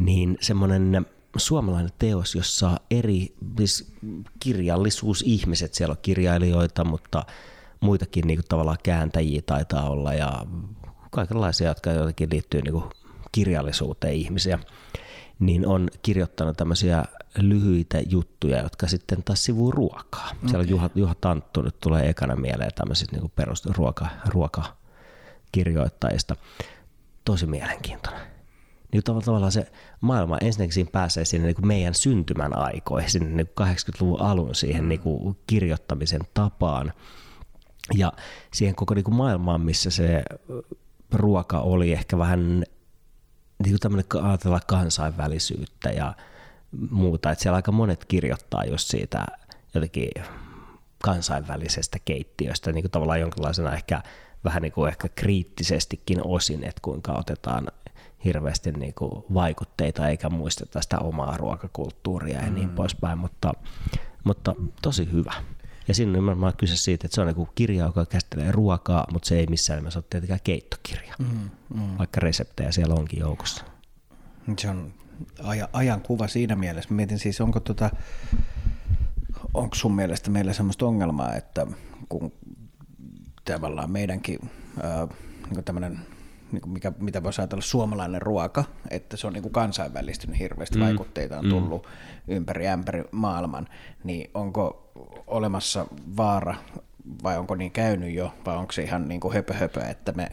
[0.00, 3.92] niin semmoinen suomalainen teos, jossa eri siis
[4.40, 7.26] kirjallisuusihmiset, siellä on kirjailijoita, mutta
[7.80, 10.46] muitakin niin kuin tavallaan kääntäjiä taitaa olla ja
[11.10, 12.84] kaikenlaisia, jotka jotenkin liittyy niin kuin
[13.32, 14.58] kirjallisuuteen ihmisiä,
[15.38, 17.04] niin on kirjoittanut tämmöisiä
[17.38, 20.26] lyhyitä juttuja, jotka sitten taas sivuu ruokaa.
[20.26, 20.48] Okay.
[20.48, 26.36] Siellä on Juha, Juha Tanttu nyt tulee ekana mieleen tämmöisistä niin perusruoka, ruokakirjoittajista.
[27.24, 28.31] Tosi mielenkiintoinen
[28.92, 33.50] niin tavallaan se maailma ensinnäkin siinä pääsee sinne niin kuin meidän syntymän aikoihin, sinne niin
[33.56, 36.92] kuin 80-luvun alun siihen niin kuin kirjoittamisen tapaan.
[37.94, 38.12] Ja
[38.52, 40.22] siihen koko niin kuin maailmaan, missä se
[41.12, 42.64] ruoka oli ehkä vähän
[43.62, 46.14] niin kuin tämmöinen ajatella kansainvälisyyttä ja
[46.90, 49.26] muuta, että siellä aika monet kirjoittaa just siitä
[49.74, 50.10] jotenkin
[51.02, 54.02] kansainvälisestä keittiöstä niin kuin tavallaan jonkinlaisena ehkä
[54.44, 57.66] vähän niin kuin ehkä kriittisestikin osin, että kuinka otetaan
[58.24, 62.54] hirveästi niin kuin vaikutteita eikä muisteta sitä omaa ruokakulttuuria ja niin mm.
[62.54, 63.52] niin poispäin, mutta,
[64.24, 65.32] mutta tosi hyvä.
[65.88, 69.28] Ja siinä on nimenomaan kyse siitä, että se on niin kirja, joka käsittelee ruokaa, mutta
[69.28, 71.98] se ei missään nimessä ole tietenkään keittokirja, mm, mm.
[71.98, 73.64] vaikka reseptejä siellä onkin joukossa.
[74.58, 74.92] Se on
[75.42, 76.94] ajan, ajan kuva siinä mielessä.
[76.94, 77.90] Mietin siis, onko, tota,
[79.54, 81.66] onko sun mielestä meillä sellaista ongelmaa, että
[82.08, 82.32] kun
[83.44, 84.38] tavallaan meidänkin
[84.82, 85.08] ää,
[85.50, 85.98] niin tämmöinen
[86.66, 90.84] mikä, mitä voisi ajatella suomalainen ruoka, että se on niin kuin kansainvälistynyt hirveästi, mm.
[90.84, 91.50] vaikutteita on mm.
[91.50, 92.36] tullut mm.
[92.36, 93.68] ympäri ämpäri maailman,
[94.04, 94.90] niin onko
[95.26, 95.86] olemassa
[96.16, 96.54] vaara
[97.22, 100.28] vai onko niin käynyt jo, vai onko se ihan niin kuin höpö, höpö että me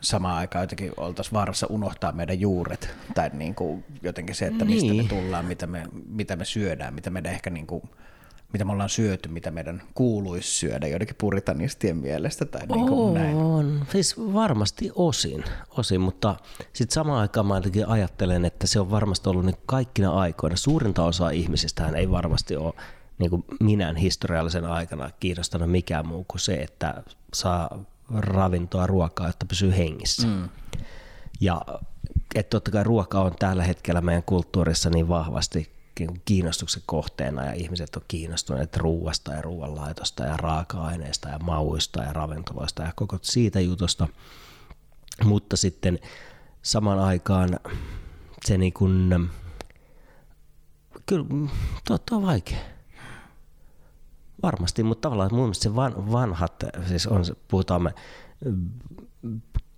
[0.00, 4.92] samaan aikaan jotenkin oltaisiin vaarassa unohtaa meidän juuret, tai niin kuin jotenkin se, että mistä
[4.92, 5.04] niin.
[5.04, 7.82] me tullaan, mitä me, mitä me syödään, mitä meidän ehkä niin kuin
[8.52, 13.14] mitä me ollaan syöty, mitä meidän kuuluisi syödä joidenkin puritanistien mielestä tai niin kuin on,
[13.14, 13.36] näin.
[13.36, 15.44] On, siis varmasti osin,
[15.76, 16.36] osin mutta
[16.72, 20.56] sitten samaan aikaan mä ajattelen, että se on varmasti ollut niin kaikkina aikoina.
[20.56, 22.74] Suurinta osaa ihmisistä ei varmasti ole
[23.18, 27.02] niin kuin minään historiallisen aikana kiinnostanut mikään muu kuin se, että
[27.34, 27.84] saa
[28.14, 30.26] ravintoa, ruokaa, että pysyy hengissä.
[30.26, 30.48] Mm.
[31.40, 31.60] Ja
[32.34, 35.77] että totta kai ruoka on tällä hetkellä meidän kulttuurissa niin vahvasti
[36.24, 42.82] kiinnostuksen kohteena ja ihmiset on kiinnostuneet ruuasta ja ruoanlaitosta ja raaka-aineista ja mauista ja ravintoloista
[42.82, 44.08] ja koko siitä jutusta.
[45.24, 45.98] Mutta sitten
[46.62, 47.60] samaan aikaan
[48.44, 49.30] se niin kuin,
[51.06, 51.26] kyllä
[51.86, 52.58] tuo, tuo on vaikea.
[54.42, 57.94] Varmasti, mutta tavallaan mun mielestä se van, vanhat, siis on, puhutaan me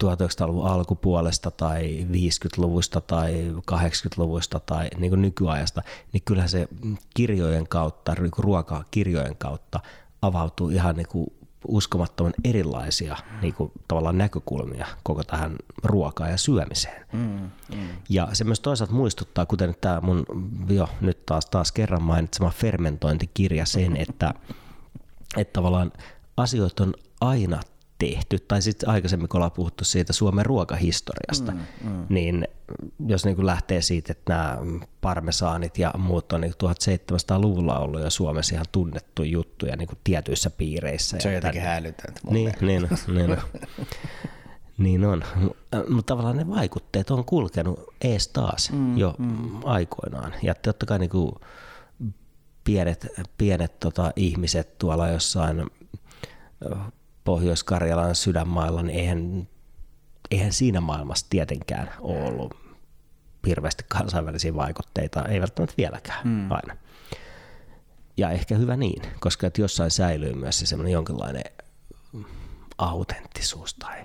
[0.05, 5.83] 1900-luvun alkupuolesta tai 50-luvusta tai 80-luvusta tai niin kuin nykyajasta,
[6.13, 6.69] niin kyllähän se
[7.15, 9.81] kirjojen kautta, niin ruokakirjojen kautta
[10.23, 11.27] avautuu ihan niin kuin
[11.69, 17.07] uskomattoman erilaisia niin kuin, tavallaan näkökulmia koko tähän ruokaan ja syömiseen.
[17.13, 17.89] Mm, mm.
[18.09, 20.25] Ja se myös toisaalta muistuttaa, kuten tämä mun
[20.69, 24.35] jo nyt taas, taas kerran mainitsema fermentointikirja sen, että,
[25.37, 25.93] että tavallaan
[26.37, 27.61] asioita on aina
[28.01, 32.07] tehty, tai sitten aikaisemmin kun ollaan puhuttu siitä Suomen ruokahistoriasta, mm, mm.
[32.09, 32.49] niin
[33.07, 34.59] jos niin lähtee siitä, että nämä
[35.01, 41.17] parmesaanit ja muut on niin 1700-luvulla ollut jo Suomessa ihan tunnettu juttuja niin tietyissä piireissä.
[41.21, 43.39] Se on jotenkin hälytöntä niin, niin, niin, on.
[44.79, 45.25] niin on.
[45.95, 49.65] Mutta tavallaan ne vaikutteet on kulkenut ees taas mm, jo mm.
[49.65, 50.35] aikoinaan.
[50.43, 51.33] Ja totta kai niin kuin
[52.65, 53.07] pienet,
[53.39, 55.71] pienet tota, ihmiset tuolla jossain
[57.25, 59.49] Pohjois-Karjalan sydänmailla, niin eihän,
[60.31, 62.57] eihän siinä maailmassa tietenkään ole ollut
[63.47, 66.51] hirveästi kansainvälisiä vaikutteita, ei välttämättä vieläkään mm.
[66.51, 66.77] aina.
[68.17, 71.45] Ja ehkä hyvä niin, koska että jossain säilyy myös se semmoinen jonkinlainen
[72.79, 74.05] autenttisuus tai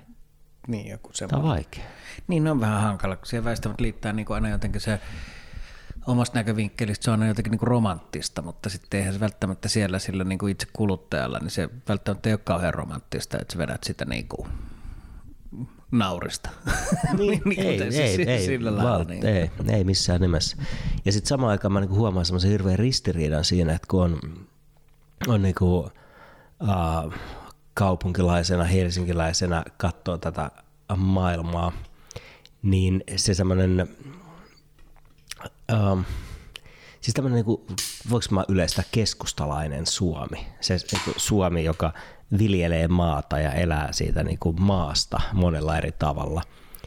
[0.67, 1.41] niin, joku semmoinen.
[1.41, 1.83] Tämä on vaikea.
[2.27, 4.99] Niin, ne on vähän hankala, kun siihen väistämättä liittää niin kuin aina jotenkin se
[6.07, 10.23] omasta näkövinkkelistä se on jotenkin niin kuin romanttista, mutta sitten eihän se välttämättä siellä sillä
[10.23, 14.05] niin kuin itse kuluttajalla, niin se välttämättä ei ole kauhean romanttista, että sä vedät sitä
[14.05, 14.47] niin kuin
[15.91, 16.49] naurista.
[17.17, 19.25] Niin, niin ei, ei, siis ei, sillä lailla, val, niin.
[19.25, 20.57] ei, ei missään nimessä.
[21.05, 24.19] Ja sitten samaan aikaan mä niinku huomaan semmoisen hirveän ristiriidan siinä, että kun on,
[25.27, 27.13] on niinku, uh,
[27.73, 30.51] kaupunkilaisena, helsinkiläisenä katsoo tätä
[30.97, 31.71] maailmaa,
[32.61, 33.89] niin se semmoinen
[35.73, 36.03] Um,
[37.01, 37.61] siis tämmöinen, niin kuin,
[38.09, 41.93] voiko mä yleistä keskustalainen Suomi, se niin kuin Suomi, joka
[42.37, 46.41] viljelee maata ja elää siitä niin kuin maasta monella eri tavalla,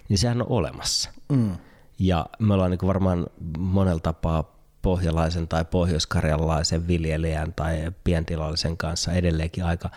[0.09, 1.11] niin sehän on olemassa.
[1.29, 1.57] Mm.
[1.99, 3.27] Ja me ollaan niin varmaan
[3.59, 9.91] monella tapaa pohjalaisen tai pohjoiskarjalaisen viljelijän tai pientilallisen kanssa edelleenkin aika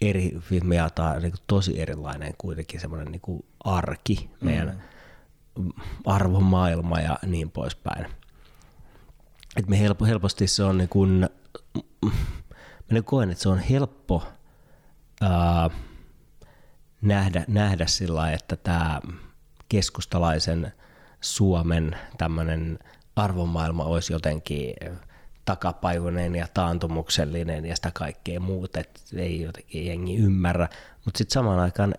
[0.00, 4.80] eri, me jaetaan niin tosi erilainen kuitenkin semmoinen niin arki, meidän mm.
[6.06, 8.06] Arvomaailma ja niin poispäin.
[9.56, 11.28] Et me helpo, helposti se on niin kuin,
[12.04, 12.10] mä
[12.90, 14.22] niin koen, että se on helppo
[15.20, 15.70] ää,
[17.02, 19.00] nähdä, nähdä sillä että tämä
[19.68, 20.72] keskustalaisen
[21.20, 22.78] Suomen tämmöinen
[23.16, 24.74] arvomaailma olisi jotenkin
[25.44, 30.68] takapajuinen ja taantumuksellinen ja sitä kaikkea muuta, että ei jotenkin jengi ymmärrä.
[31.04, 31.94] Mutta sitten samaan aikaan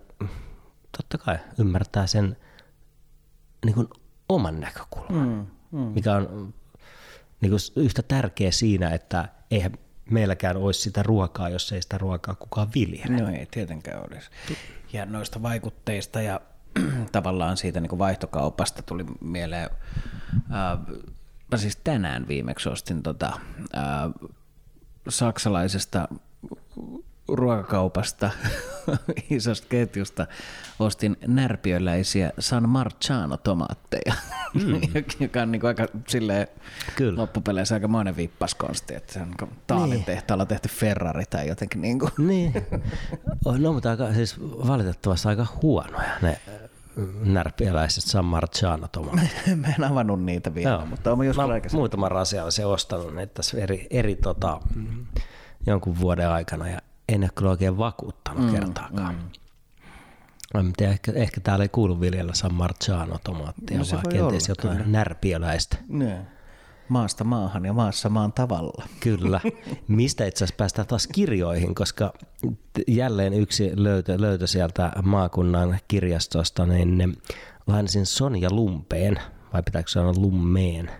[0.97, 2.37] totta kai ymmärtää sen
[3.65, 3.87] niin kuin
[4.29, 5.85] oman näkökulman, mm, mm.
[5.85, 6.53] mikä on
[7.41, 9.71] niin kuin yhtä tärkeä siinä, että eihän
[10.09, 13.21] meilläkään olisi sitä ruokaa, jos ei sitä ruokaa kukaan viljele.
[13.21, 14.29] No ei tietenkään olisi.
[14.93, 16.41] Ja noista vaikutteista ja
[17.11, 19.69] tavallaan siitä niin kuin vaihtokaupasta tuli mieleen,
[21.51, 23.39] mä siis tänään viimeksi ostin tota,
[23.73, 24.09] ää,
[25.09, 26.07] saksalaisesta
[27.31, 28.29] ruokakaupasta,
[29.29, 30.27] isosta ketjusta,
[30.79, 34.13] ostin närpiöläisiä San Marciano tomaatteja,
[34.53, 34.81] mm.
[35.19, 36.47] joka on niin kuin aika silleen
[36.95, 37.21] Kyllä.
[37.21, 40.05] loppupeleissä aika monen vippaskonsti, että se on niin Taalin niin.
[40.05, 42.11] tehtaalla tehty Ferrari tai jotenkin niin kuin.
[42.17, 42.53] Niin.
[43.57, 46.39] No, mutta aika, siis valitettavasti aika huonoja ne
[47.23, 49.31] närpiäläiset San Marciano tomatit.
[49.55, 50.85] Mä en avannut niitä vielä, Joo.
[50.85, 51.81] mutta olen joskus aikaisemmin.
[51.81, 54.61] Muutaman rasiallisen ostanut niitä tässä eri, eri tota,
[55.67, 59.15] jonkun vuoden aikana ja en ole kyllä oikein vakuuttanut mm, kertaakaan.
[59.15, 60.59] Mm.
[60.59, 64.91] En tiedä, ehkä, ehkä täällä ei kuulu viljellä San Marciano tomaattia, no, vaan kenties jotain
[64.91, 65.77] närpiöläistä.
[65.87, 66.25] Ne.
[66.89, 68.85] Maasta maahan ja maassa maan tavalla.
[68.99, 69.41] Kyllä.
[69.87, 72.13] Mistä itse asiassa päästään taas kirjoihin, koska
[72.87, 77.17] jälleen yksi löytö, löytö sieltä maakunnan kirjastosta, niin
[77.67, 79.19] lainasin Sonja Lumpeen,
[79.53, 80.91] vai pitääkö sanoa Lummeen?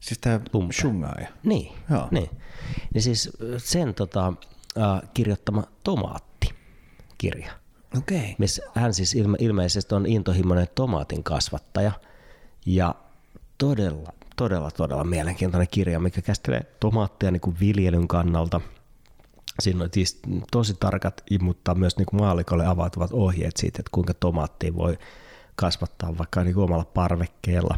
[0.00, 0.40] Siis tämä
[0.72, 1.28] Shungaaja?
[1.42, 2.08] Niin, Joo.
[2.10, 2.30] niin.
[2.94, 4.32] Niin siis sen tota,
[4.78, 7.52] äh, kirjoittama Tomaatti-kirja.
[7.98, 8.34] Okay.
[8.38, 11.92] Missä hän siis ilme, ilmeisesti on intohimoinen tomaatin kasvattaja
[12.66, 12.94] ja
[13.58, 18.60] todella, todella, todella mielenkiintoinen kirja, mikä käsittelee tomaattia niin kuin viljelyn kannalta.
[19.60, 24.14] Siinä on siis tosi tarkat, mutta myös niin kuin maalikolle avautuvat ohjeet siitä, että kuinka
[24.14, 24.98] tomaattia voi
[25.56, 27.76] kasvattaa vaikka niin kuin omalla parvekkeella.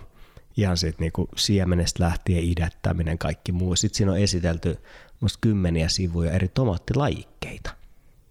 [0.57, 3.77] Ihan siitä niin kuin siemenestä lähtien idättäminen, kaikki muu.
[3.77, 4.79] Sitten siinä on esitelty
[5.23, 7.71] musta kymmeniä sivuja eri tomaattilajikkeita.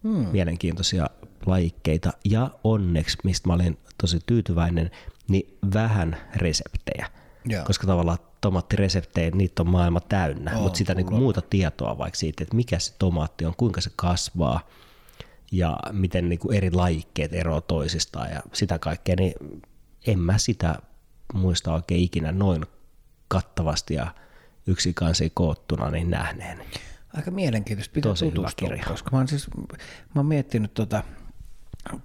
[0.02, 0.26] Hmm.
[0.32, 1.10] Mielenkiintoisia
[1.46, 2.12] lajikkeita.
[2.24, 4.90] Ja onneksi, mistä mä olin tosi tyytyväinen,
[5.28, 7.06] niin vähän reseptejä.
[7.44, 7.64] Joo.
[7.64, 12.44] Koska tavallaan tomaattireseptejä, niitä on maailma täynnä, oh, mutta sitä niin muuta tietoa vaikka siitä,
[12.44, 14.68] että mikä se tomaatti on, kuinka se kasvaa
[15.52, 19.34] ja miten niin kuin eri lajikkeet eroavat toisistaan ja sitä kaikkea, niin
[20.06, 20.74] en mä sitä
[21.34, 22.66] muista oikein ikinä noin
[23.28, 24.14] kattavasti ja
[24.66, 26.58] yksi kansi koottuna niin nähneen.
[27.14, 28.84] Aika mielenkiintoista, pitää Tosi tutustua, kirja.
[28.84, 29.50] koska mä oon, siis,
[30.14, 31.02] mä oon miettinyt tota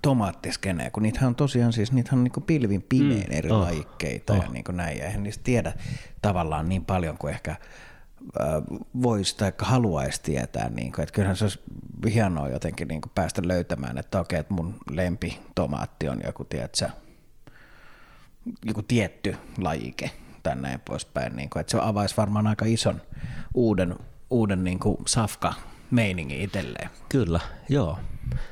[0.02, 4.34] tomaattiskeneä, kun niitähän on tosiaan siis, niitähän on niin pilvin pimein mm, eri oh, lajikkeita
[4.34, 4.44] oh.
[4.44, 5.74] ja niin näin, ja eihän niistä tiedä
[6.22, 7.56] tavallaan niin paljon kuin ehkä
[9.02, 10.70] voisi tai haluaisi tietää.
[10.70, 11.60] Niin kuin, että kyllähän se olisi
[12.14, 16.90] hienoa jotenkin niin kuin päästä löytämään, että okei, että mun lempi tomaatti on joku, tiedätkö,
[18.66, 20.12] joku tietty lajike
[20.48, 21.36] tai näin poispäin.
[21.36, 23.02] Niin kuin, että se avaisi varmaan aika ison
[23.54, 23.96] uuden,
[24.30, 25.54] uuden niin kuin safka
[25.92, 26.90] meiningin itselleen.
[27.10, 28.00] Kyllä, joo.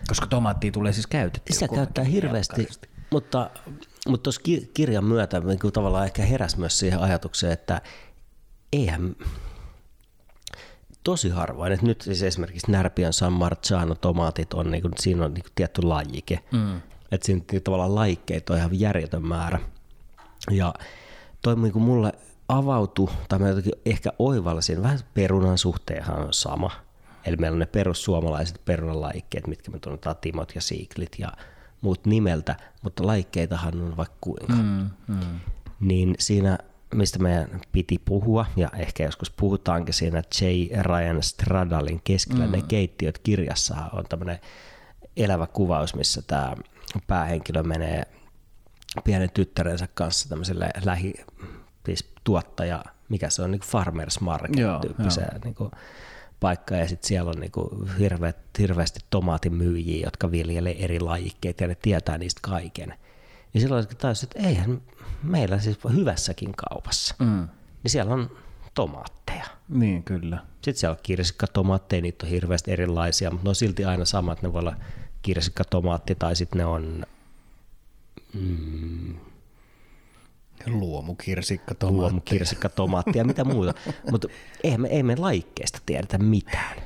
[0.07, 1.53] Koska tomaattia tulee siis käytettyä.
[1.53, 2.67] Sitä käyttää hirveästi,
[3.11, 3.49] mutta,
[4.07, 4.41] mutta tuossa
[4.73, 7.81] kirjan myötä niin kuin tavallaan ehkä heräsi myös siihen ajatukseen, että
[8.73, 9.15] eihän
[11.03, 15.33] tosi harvoin, että nyt siis esimerkiksi Närpiön San Marciano tomaatit on, niin kuin, siinä on
[15.33, 16.81] niin kuin tietty lajike, mm.
[17.11, 19.59] että siinä tavallaan lajikkeita on ihan järjetön määrä.
[20.51, 20.73] Ja
[21.45, 22.11] toi niin kuin mulle
[22.47, 26.71] avautui, tai mä jotenkin ehkä oivalsin, vähän perunan suhteenhan on sama.
[27.25, 31.31] Eli meillä on ne perussuomalaiset perunalajikkeet, mitkä me tunnetaan Timot ja Siiklit ja
[31.81, 34.53] muut nimeltä, mutta laikkeitahan on vaikka kuinka.
[34.53, 35.39] Mm, mm.
[35.79, 36.57] Niin siinä,
[36.93, 40.45] mistä meidän piti puhua, ja ehkä joskus puhutaankin siinä J.
[40.81, 42.51] Ryan Stradalin keskellä mm.
[42.51, 44.39] ne keittiöt kirjassa on tämmöinen
[45.17, 46.55] elävä kuvaus, missä tämä
[47.07, 48.03] päähenkilö menee
[49.03, 51.13] pienen tyttärensä kanssa tämmöiselle lähi,
[51.85, 55.71] siis tuottaja, mikä se on, niin farmers market tyyppiseen niin kuin,
[56.39, 61.75] paikka ja sitten siellä on niinku hirveät, hirveästi tomaatimyyjiä, jotka viljelee eri lajikkeita ja ne
[61.75, 62.93] tietää niistä kaiken.
[63.53, 64.81] Ja silloin taas, että eihän
[65.23, 67.47] meillä siis hyvässäkin kaupassa, mm.
[67.83, 68.31] niin siellä on
[68.73, 69.45] tomaatteja.
[69.69, 70.37] Niin, kyllä.
[70.61, 74.53] Sitten siellä on kirsikkatomaatteja, niitä on hirveästi erilaisia, mutta ne on silti aina samat, ne
[74.53, 74.75] voi olla
[75.21, 77.05] kirsikkatomaatti tai sitten ne on
[78.35, 79.15] Mm,
[80.67, 82.01] Luomukirsikka, tomaatti.
[82.01, 82.69] luomukirsikka,
[83.23, 83.73] mitä muuta.
[84.11, 84.27] Mutta
[84.63, 86.77] ei me, ei me laikkeista tiedetä mitään.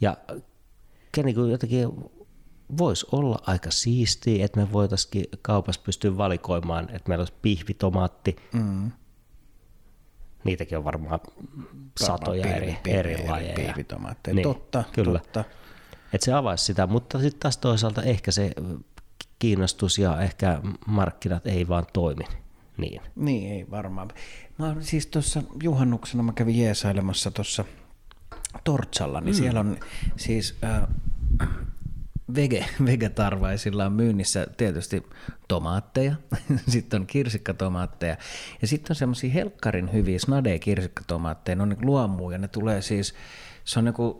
[0.00, 0.16] Ja
[1.24, 1.88] niin jotenkin
[2.78, 8.36] voisi olla aika siistiä, että me voitaisiin kaupassa pystyä valikoimaan, että meillä olisi pihvitomaatti.
[8.52, 8.90] Mm.
[10.44, 11.20] Niitäkin on varmaan
[12.00, 13.54] satoja eri, pi- pi- eri lajeja.
[13.54, 14.42] pihvitomaatteja.
[14.42, 15.18] Totta, kyllä.
[15.18, 15.44] totta.
[16.12, 18.52] Että se avaisi sitä, mutta sitten taas toisaalta ehkä se
[19.40, 22.24] kiinnostus ja ehkä markkinat ei vaan toimi
[22.80, 23.02] niin.
[23.16, 24.08] Niin, ei varmaan.
[24.58, 27.64] Mä siis tuossa juhannuksena mä kävin jeesailemassa tuossa
[28.64, 29.38] Tortsalla, niin mm.
[29.38, 29.76] siellä on
[30.16, 30.82] siis äh,
[32.34, 35.06] vege, vegetarvaisilla on myynnissä tietysti
[35.48, 36.14] tomaatteja,
[36.68, 38.16] sitten on kirsikkatomaatteja
[38.62, 43.14] ja sitten on semmoisia helkkarin hyviä snadee kirsikkatomaatteja, ne on niin luomuja, ne tulee siis
[43.64, 44.18] se on joku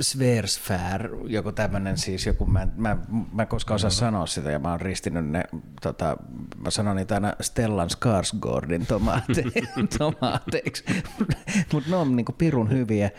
[0.00, 2.96] Sversfär, joku tämmöinen siis joku, mä, mä,
[3.32, 5.44] mä en koskaan osaa sanoa sitä ja mä oon ristinyt ne,
[5.82, 6.16] tota,
[6.56, 9.66] mä sanon niitä aina Stellan Skarsgårdin tomaate-
[9.98, 10.84] tomaateiksi,
[11.72, 13.10] mutta ne on niinku pirun hyviä.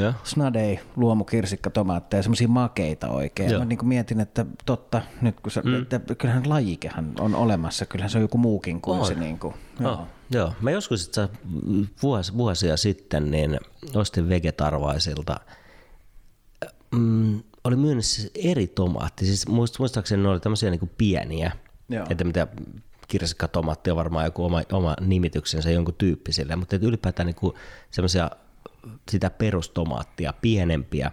[0.00, 0.12] Ja.
[0.24, 3.50] Snadei, luomukirsikka, tomaatteja, semmoisia makeita oikein.
[3.50, 3.58] Joo.
[3.58, 5.82] Mä niin mietin, että totta, nyt kun sä, mm.
[5.82, 9.06] että kyllähän lajikehän on olemassa, kyllähän se on joku muukin kuin On.
[9.06, 9.14] se.
[9.14, 10.06] Niin kuin, Joo.
[10.30, 10.52] Joo.
[10.60, 11.28] Mä joskus itse
[12.02, 13.58] vuos, vuosia sitten niin
[13.94, 15.40] ostin vegetarvaisilta.
[16.94, 19.26] Mm, oli myynnissä siis eri tomaatti.
[19.26, 21.52] Siis muist- muistaakseni ne oli tämmöisiä niin pieniä.
[21.88, 22.06] Joo.
[22.10, 22.46] Että mitä
[23.08, 27.52] kirsikkatomaatti on varmaan joku oma, oma nimityksensä jonkun tyyppisille, mutta että ylipäätään niin
[27.90, 28.30] semmoisia
[29.10, 31.10] sitä perustomaattia pienempiä,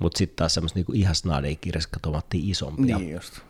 [0.00, 3.40] mutta sitten taas semmoista niin ihan snadei kirsikkatomaattia isompia Niin just.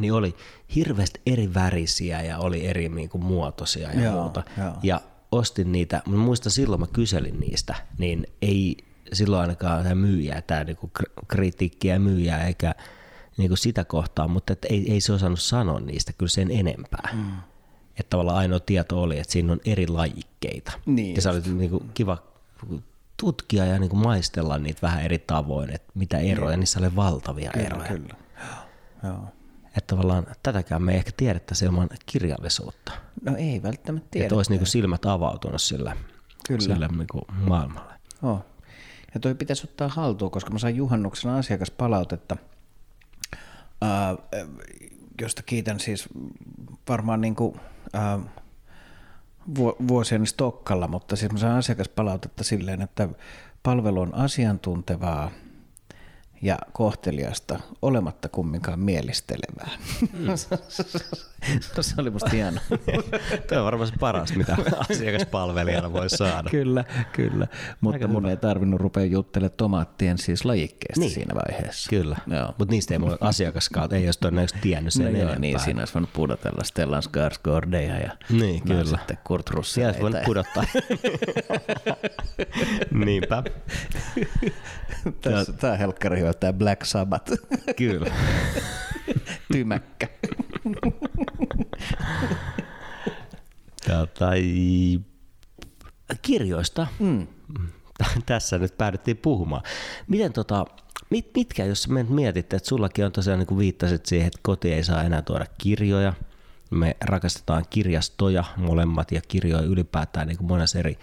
[0.00, 0.34] niin oli
[0.76, 4.42] hirveästi eri värisiä ja oli eri niin kuin, muotoisia ja Joo, muuta.
[4.58, 4.72] joo.
[4.82, 5.00] Ja
[5.32, 8.76] ostin niitä, mä muistan silloin mä kyselin niistä, niin ei
[9.12, 12.74] silloin ainakaan tämä myyjä, tämä niinku kr- kritiikkiä myyjää eikä
[13.36, 17.08] niinku sitä kohtaa, mutta et ei, ei se osannut sanoa niistä kyllä sen enempää.
[17.12, 17.30] Mm.
[17.90, 20.72] Että tavallaan ainoa tieto oli, että siinä on eri lajikkeita.
[20.86, 22.18] Niin ja se oli niinku kiva
[23.20, 27.88] tutkia ja niinku maistella niitä vähän eri tavoin, että mitä eroja, niissä oli valtavia eroja.
[27.88, 28.14] Kyllä.
[29.02, 29.24] Joo.
[29.76, 32.92] Että tavallaan tätäkään me ei ehkä tiedettäisi ilman kirjallisuutta.
[33.24, 34.34] No ei välttämättä Että tiedä.
[34.36, 35.96] olisi niinku silmät avautunut sille,
[36.46, 36.60] Kyllä.
[36.60, 37.94] sille niinku maailmalle.
[38.22, 38.44] Oh.
[39.14, 42.36] Ja toi pitäisi ottaa haltuun, koska mä sain juhannuksena asiakaspalautetta,
[43.82, 44.16] ää,
[45.20, 46.08] josta kiitän siis
[46.88, 47.60] varmaan niin kuin,
[47.92, 48.18] ää,
[49.88, 53.08] vuosien Stokkalla, mutta siis mä sain asiakaspalautetta silleen, että
[53.62, 55.30] palvelu on asiantuntevaa
[56.42, 59.68] ja kohteliasta, olematta kumminkaan mielistelevää.
[61.80, 62.60] se oli musta hieno.
[63.48, 64.56] Tuo on varmaan se paras, mitä
[64.90, 66.50] asiakaspalvelijana voi saada.
[66.50, 67.46] Kyllä, kyllä.
[67.80, 68.30] Mutta Aika mun hyvä.
[68.30, 71.10] ei tarvinnut rupea juttelemaan tomaattien siis lajikkeesta Niin.
[71.12, 71.90] siinä vaiheessa.
[71.90, 72.16] Kyllä,
[72.58, 75.94] mutta niistä ei mulla asiakaskaan, ei olisi todennäköisesti tiennyt sen No joo, niin siinä olisi
[75.94, 78.84] voinut pudotella Stellan Skarsgårdeja ja Niin, kyllä.
[78.84, 79.88] sitten Kurt Siellä Russellita.
[79.90, 80.64] olisi voinut pudottaa.
[83.04, 83.42] Niinpä,
[85.22, 87.32] Tässä, tää helkkari hyvä, tää Black Sabbath.
[87.76, 88.10] kyllä.
[89.52, 90.08] Tymäkkä.
[93.86, 95.00] Tota, i-
[96.22, 96.86] kirjoista.
[96.98, 97.26] Mm.
[98.26, 99.62] Tässä nyt päädyttiin puhumaan.
[100.08, 100.66] Miten tota,
[101.10, 104.38] mit, mitkä, jos sä menet mietit, että sullakin on tosiaan niin kuin viittasit siihen, että
[104.42, 106.12] koti ei saa enää tuoda kirjoja.
[106.70, 110.98] Me rakastetaan kirjastoja molemmat ja kirjoja ylipäätään niin kuin monessa eri,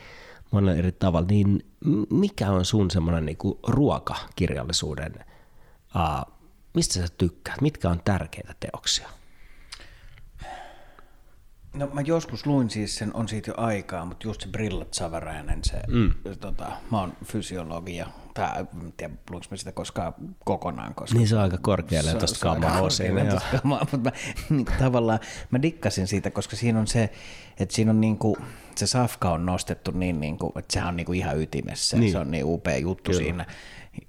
[0.51, 1.27] monella eri tavalla.
[1.27, 1.65] Niin
[2.09, 5.13] mikä on sun semmoinen niin kuin ruokakirjallisuuden,
[5.95, 6.33] uh,
[6.73, 7.61] mistä sä tykkäät?
[7.61, 9.09] Mitkä on tärkeitä teoksia?
[11.73, 15.59] No mä joskus luin siis sen, on siitä jo aikaa, mutta just se Brillat Savarainen,
[15.63, 16.13] se, mm.
[16.39, 20.13] tota, mä oon fysiologi ja tää, en tiedä luinko mä sitä koskaan
[20.45, 23.11] kokonaan, koska Niin se on aika korkealle tuosta kamaa osin.
[23.61, 24.11] kamaa, mutta mä,
[24.49, 25.19] niin kuin, tavallaan
[25.51, 27.09] mä dikkasin siitä, koska siinä on se,
[27.59, 28.35] että siinä on niin kuin,
[28.79, 32.11] se safka on nostettu niin, niin kuin, että sehän on niin kuin ihan ytimessä, Niin.
[32.11, 33.23] se on niin upea juttu Kyllä.
[33.23, 33.45] siinä.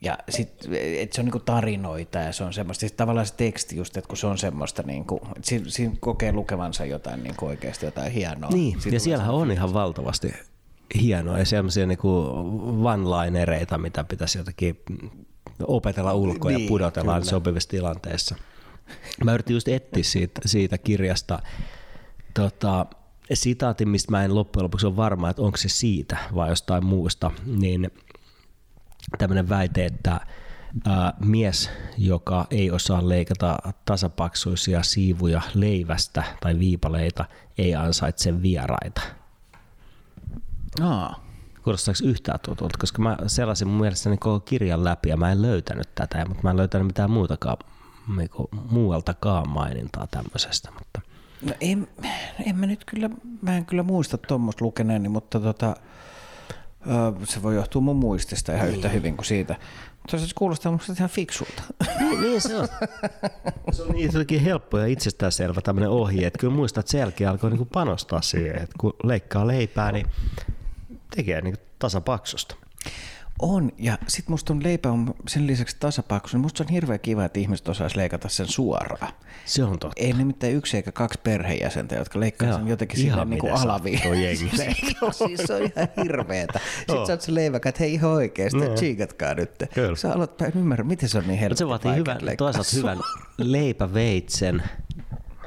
[0.00, 3.76] Ja sitten, että se on niinku tarinoita ja se on semmoista, siis tavallaan se teksti
[3.76, 7.86] just, että kun se on semmoista, niinku, että siinä, siinä kokee lukevansa jotain niinku oikeasti
[7.86, 8.50] jotain hienoa.
[8.50, 10.32] Niin, Siitä ja siellähän on ihan valtavasti
[11.00, 12.24] hienoa ja sellaisia niinku
[12.84, 14.82] one-linereita, mitä pitäisi jotenkin
[15.66, 17.30] opetella ulkoa ja Niin, pudotellaan kyllä.
[17.30, 18.36] sopivissa tilanteissa.
[19.24, 21.42] Mä yritin just etsiä siitä, siitä kirjasta
[22.34, 22.86] tota,
[23.36, 27.30] sitaatin, mistä mä en loppujen lopuksi ole varma, että onko se siitä vai jostain muusta,
[27.46, 27.90] niin
[29.18, 30.20] tämmöinen väite, että
[30.86, 37.24] ää, mies, joka ei osaa leikata tasapaksuisia siivuja leivästä tai viipaleita,
[37.58, 39.00] ei ansaitse vieraita.
[40.80, 41.28] Aa,
[41.62, 45.42] Kuulostaako yhtään tutulta, koska mä selasin mun mielestä niin koko kirjan läpi ja mä en
[45.42, 47.56] löytänyt tätä, mutta mä en löytänyt mitään muutakaan
[48.16, 51.00] niinku muualtakaan mainintaa tämmöisestä, mutta
[51.42, 51.88] No en,
[52.46, 53.10] en mä nyt kyllä,
[53.42, 55.76] mä en kyllä muista tuommoista lukeneeni, mutta tota,
[57.24, 59.56] se voi johtua mun muistista ihan yhtä hyvin kuin siitä.
[59.98, 61.62] Mutta se kuulostaa musta ihan fiksulta.
[62.00, 62.68] niin, niin se on.
[63.72, 67.30] Se on niin jotenkin helppo ja itsestäänselvä tämmöinen ohje, että kyllä muistat, että sen jälkeen
[67.30, 70.06] alkoi niinku panostaa siihen, että kun leikkaa leipää, niin
[71.16, 72.54] tekee niinku tasapaksusta.
[73.42, 77.24] On, ja sit musta on leipä on sen lisäksi tasapaksu, niin musta on hirveän kiva,
[77.24, 79.12] että ihmiset osaisi leikata sen suoraan.
[79.44, 79.92] Se on totta.
[79.96, 84.00] Ei nimittäin yksi eikä kaksi perhejäsentä, jotka leikkaa sen jotenkin silleen niin kuin alaviin.
[85.10, 86.60] siis se on ihan hirveetä.
[86.78, 87.06] Sitten Joo.
[87.06, 88.74] sä oot se leiväkä, että hei ihan oikeesti, Niin.
[88.74, 89.50] tsiikatkaa nyt.
[89.74, 89.96] Kyllä.
[89.96, 91.56] Sä aloit, mä en ymmärrä, miten se on niin Mutta helppo.
[91.56, 92.98] se vaatii hyvän, toisaalta hyvän
[93.38, 94.62] leipäveitsen.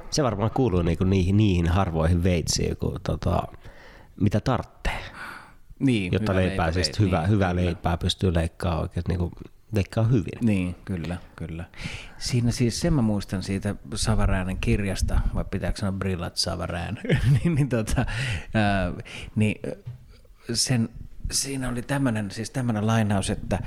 [0.09, 3.43] Se varmaan kuuluu niinku niihin, niihin harvoihin veitsiin, kun, tota,
[4.19, 4.99] mitä tarvitsee.
[5.81, 7.65] Niin, Jotta hyvä leipää, siis leipäveitsi, hyvä, niin, hyvää kyllä.
[7.65, 9.31] leipää pystyy leikkaamaan oikein niinku,
[9.75, 10.39] leikkaa hyvin.
[10.41, 11.65] Niin, kyllä, kyllä.
[12.17, 16.97] Siinä siis sen mä muistan siitä Savaräänen kirjasta, vai pitääkö sanoa Brillat Savarään,
[17.43, 18.05] niin, niin, tota,
[18.53, 18.93] ää,
[19.35, 19.55] niin
[20.53, 20.89] sen,
[21.31, 23.59] siinä oli tämmöinen siis tämmönen lainaus, että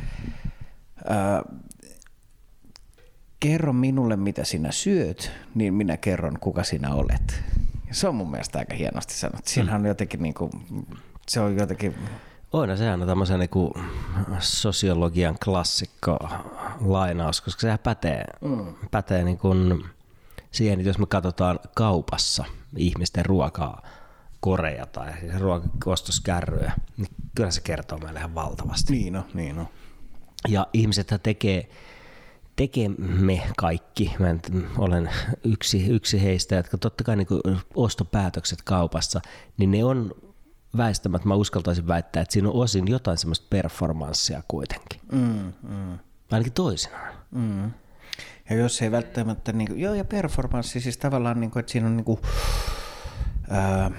[1.09, 1.43] ää,
[3.41, 7.43] kerro minulle mitä sinä syöt, niin minä kerron kuka sinä olet.
[7.91, 9.51] Se on mun mielestä aika hienosti sanottu.
[9.51, 10.51] Siinähän on jotenkin niinku,
[11.29, 11.95] se on jotenkin
[12.53, 13.75] On, sehän on tämmöisen niinku
[14.39, 16.19] sosiologian klassikko
[16.81, 18.75] lainaus, koska sehän pätee, mm.
[18.91, 19.49] pätee niinku
[20.51, 22.45] siihen, että jos me katsotaan kaupassa
[22.77, 23.83] ihmisten ruokaa,
[24.41, 28.93] koreja tai ruokaostoskärryjä, niin kyllä se kertoo meille ihan valtavasti.
[28.93, 29.69] Niin on, niin on.
[30.49, 31.69] Ja ihmiset tekee,
[32.57, 34.35] tekee me kaikki, mä
[34.79, 35.11] olen
[35.45, 37.27] yksi, yksi heistä, jotka totta kai niin
[37.75, 39.21] ostopäätökset kaupassa,
[39.57, 40.15] niin ne on
[40.77, 45.01] väistämättä, mä uskaltaisin väittää, että siinä on osin jotain semmoista performanssia kuitenkin.
[45.13, 45.99] Mm, mm.
[46.31, 47.15] Ainakin toisinaan.
[47.31, 47.71] Mm.
[48.51, 51.87] Ja jos ei välttämättä, niin kuin, joo ja performanssi, siis tavallaan, niin kuin, että siinä
[51.87, 52.21] on niin kuin,
[53.51, 53.91] ää,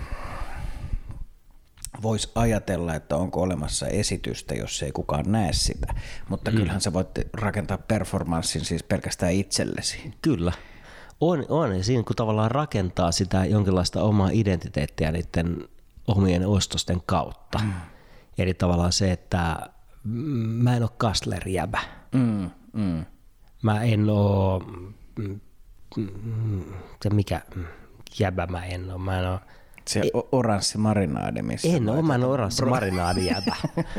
[2.01, 5.95] voisi ajatella, että onko olemassa esitystä, jos ei kukaan näe sitä.
[6.29, 6.57] Mutta mm.
[6.57, 10.13] kyllähän sä voit rakentaa performanssin siis pelkästään itsellesi.
[10.21, 10.51] Kyllä.
[11.21, 11.77] On, on.
[11.77, 15.67] Ja siinä kun tavallaan rakentaa sitä jonkinlaista omaa identiteettiä niiden
[16.07, 17.59] omien ostosten kautta.
[17.63, 17.73] Mm.
[18.37, 19.69] Eli tavallaan se, että
[20.03, 21.79] mä en ole kastlerijäbä.
[22.13, 23.05] Mm, mm.
[23.61, 24.59] Mä en oo,
[25.19, 25.39] mm,
[25.97, 26.63] mm,
[27.03, 27.41] se mikä
[28.19, 28.97] jäbä mä en oo.
[28.97, 29.39] Mä en oo,
[29.87, 33.55] Se o- oranssi marinaadi, missä en oo, mä en oo oranssi marinaadijäbä.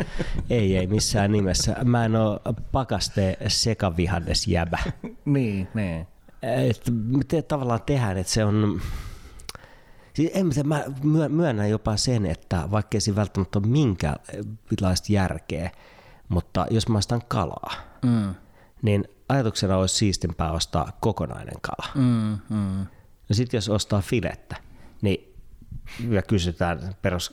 [0.51, 1.77] ei, ei missään nimessä.
[1.85, 2.41] Mä en oo
[2.73, 4.79] pakaste sekavihannesjäbä.
[5.25, 6.07] Niin, niin.
[6.43, 8.81] että miten tavallaan tehdään, että se on...
[10.17, 15.13] Siis en, mä- mä myö- myönnän jopa sen, että vaikka ei siinä välttämättä ole minkäänlaista
[15.13, 15.71] järkeä,
[16.29, 18.35] mutta jos mä ostan kalaa, Mm,
[18.83, 21.93] niin ajatuksena olisi siistimpää ostaa kokonainen kala.
[21.95, 22.87] mm, mm.
[23.29, 24.57] No sitten jos ostaa filettä,
[25.03, 25.35] niin
[26.11, 27.33] ja kysytään perus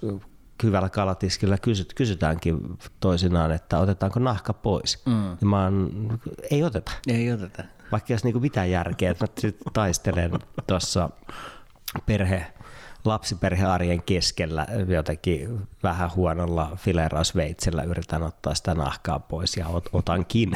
[0.63, 2.57] hyvällä kalatiskillä kysyt, kysytäänkin
[2.99, 5.03] toisinaan, että otetaanko nahka pois.
[5.05, 5.29] Mm.
[5.41, 6.19] Ja mä oon,
[6.51, 6.91] ei oteta.
[7.07, 7.63] Ei oteta.
[7.91, 10.31] Vaikka olisi niinku mitään järkeä, että mä taistelen
[10.67, 11.09] tuossa
[12.05, 12.52] perhe,
[13.05, 20.51] lapsiperhearjen keskellä jotenkin vähän huonolla filerausveitsellä yritän ottaa sitä nahkaa pois ja ot, otankin.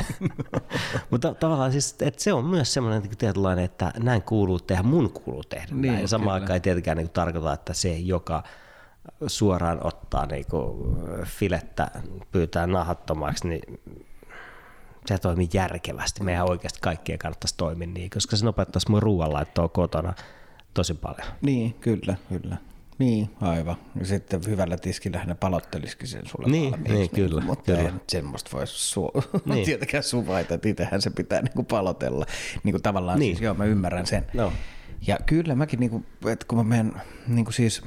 [1.12, 5.12] Mutta tavallaan siis, että se on myös semmoinen niin tietynlainen, että näin kuuluu tehdä, mun
[5.12, 6.02] kuuluu tehdä Niin, näin.
[6.02, 8.44] Ja samaan aikaan ei tietenkään niin tarkoita, että se, joka
[9.28, 10.46] suoraan ottaa niin
[11.26, 11.92] filettä,
[12.32, 13.80] pyytää nahattomaksi, niin
[15.06, 16.24] se toimii järkevästi.
[16.24, 20.14] Meidän oikeasti kaikkien kannattaisi toimia niin, koska se nopeuttaisi mun ruoanlaittoa kotona
[20.78, 21.28] tosi paljon.
[21.42, 22.58] Niin, kyllä, kyllä.
[23.00, 23.76] Niin, aivan.
[24.00, 26.94] Ja sitten hyvällä tiskillä ne palottelisikin sen sulle Niin, valmiiksi.
[26.98, 27.80] niin, kyllä, Mutta kyllä.
[27.80, 29.66] ei nyt semmoista voi su- Niin.
[29.66, 32.26] tietenkään suvaita, että itsehän se pitää niinku palotella.
[32.64, 33.26] Niinku tavallaan Niin.
[33.28, 33.36] niin.
[33.36, 34.26] siis, joo, mä ymmärrän sen.
[34.34, 34.54] No.
[35.08, 36.94] Ja kyllä mäkin, niinku, että kun mä menen
[37.28, 37.82] niinku siis,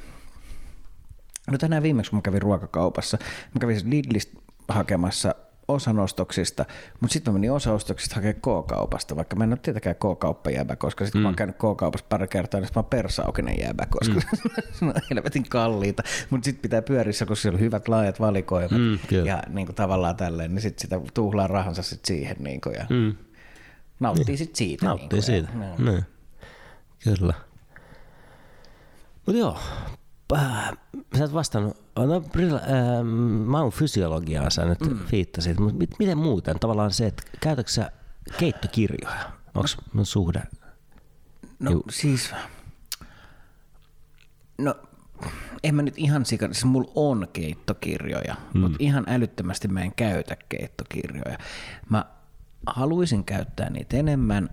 [1.51, 3.19] no tänään viimeksi kun mä kävin ruokakaupassa,
[3.55, 5.35] mä kävin siis Lidlistä hakemassa
[5.71, 6.65] osan ostoksista,
[7.01, 11.05] mutta sitten mä menin osa ostoksista hakemaan K-kaupasta, vaikka mä en ole tietenkään K-kauppajäbä, koska
[11.05, 11.23] sitten kun mm.
[11.23, 14.21] mä oon käynyt K-kaupassa pari kertaa, niin mä oon persaukinen jäbä, koska mm.
[14.79, 18.99] se on helvetin kalliita, mutta sitten pitää pyörissä, koska siellä on hyvät laajat valikoimat Mm,
[19.09, 19.29] kyllä.
[19.29, 22.87] ja niin kuin tavallaan tälleen, niin sitten sitä tuhlaa rahansa sit siihen niin kuin, ja
[22.91, 23.15] mm.
[24.01, 24.87] nauttii sitten siitä.
[24.87, 25.49] Nauttii niin kuin, siitä.
[25.85, 26.05] Ja, Niin.
[27.05, 27.35] Kyllä.
[29.27, 29.59] Mutta joo,
[30.33, 30.73] äh,
[31.19, 33.05] sä et vastannut, no, äh,
[33.47, 34.99] mä oon fysiologiaa sä nyt mm.
[35.13, 36.59] viittasit, mutta mit, miten muuten?
[36.59, 37.93] Tavallaan se, että käytätkö sä
[38.39, 39.33] keittokirjoja?
[39.55, 40.43] Onko mun suhde?
[41.59, 41.85] No Juu.
[41.91, 42.35] siis,
[44.59, 44.75] no
[45.65, 48.61] en mä nyt ihan sikana, siis mulla on keittokirjoja, mm.
[48.61, 51.39] mutta ihan älyttömästi mä en käytä keittokirjoja.
[51.89, 52.05] Mä
[52.67, 54.51] haluaisin käyttää niitä enemmän,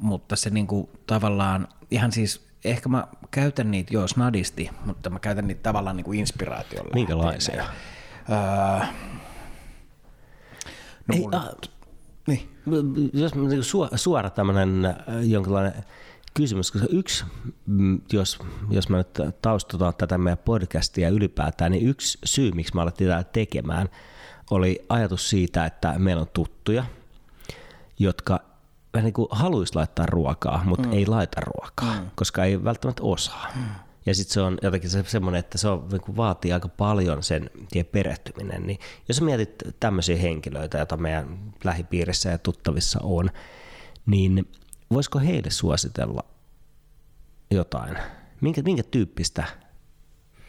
[0.00, 5.46] mutta se niinku tavallaan ihan siis, ehkä mä käytän niitä jo snadisti, mutta mä käytän
[5.46, 6.90] niitä tavallaan niinku inspiraatiolla.
[6.94, 7.64] Minkälaisia?
[8.30, 8.86] Öö,
[11.08, 11.48] no Ei, ah,
[12.26, 12.48] niin.
[13.12, 15.72] jos mä- niinku suora, suora tämmöinen jonkinlainen
[16.34, 17.24] kysymys, koska yksi,
[17.66, 18.38] mm, jos,
[18.70, 19.08] jos mä nyt
[19.42, 23.88] taustataan tätä meidän podcastia ylipäätään, niin yksi syy, miksi mä alettiin tätä tekemään,
[24.50, 26.84] oli ajatus siitä, että meillä on tuttuja,
[27.98, 28.40] jotka
[29.00, 30.94] niin kuin haluaisi laittaa ruokaa, mutta mm.
[30.94, 32.10] ei laita ruokaa, mm.
[32.14, 33.46] koska ei välttämättä osaa.
[33.54, 33.64] Mm.
[34.06, 37.22] Ja sitten se on jotenkin se, semmoinen, että se on, niin kuin vaatii aika paljon
[37.22, 38.66] sen tien perehtyminen.
[38.66, 38.78] Niin
[39.08, 43.30] jos mietit tämmöisiä henkilöitä, joita meidän lähipiirissä ja tuttavissa on,
[44.06, 44.52] niin
[44.90, 46.24] voisiko heille suositella
[47.50, 47.98] jotain?
[48.40, 49.44] Minkä, minkä tyyppistä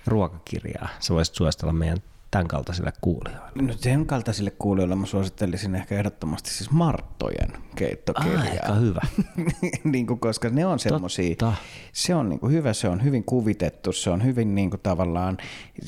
[0.08, 1.98] ruokakirjaa sä voisit suositella meidän
[2.34, 3.62] tämän kaltaisille kuulijoille?
[3.62, 8.42] No sen kaltaisille kuulijoille mä suosittelisin ehkä ehdottomasti siis Marttojen keittokirjaa.
[8.42, 9.02] Aika hyvä.
[9.84, 11.56] niin kuin, koska ne on semmosia, Totta.
[11.94, 15.38] se on niin kuin hyvä, se on hyvin kuvitettu, se on hyvin niin kuin tavallaan,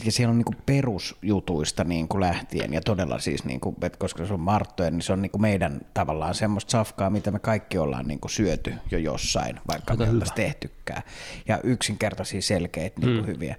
[0.06, 4.00] ja siellä on niin kuin perusjutuista niin kuin lähtien, ja todella siis, niin kuin, että
[4.00, 7.40] koska se on Marttojen, niin se on niin kuin meidän tavallaan semmoista safkaa, mitä me
[7.40, 10.26] kaikki ollaan niin kuin syöty jo jossain, vaikka Aika me hyvä.
[10.36, 11.02] tehtykään.
[11.48, 13.56] Ja yksinkertaisia, selkeitä, niin kuin hyviä.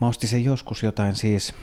[0.00, 1.54] Mä ostin sen joskus jotain siis,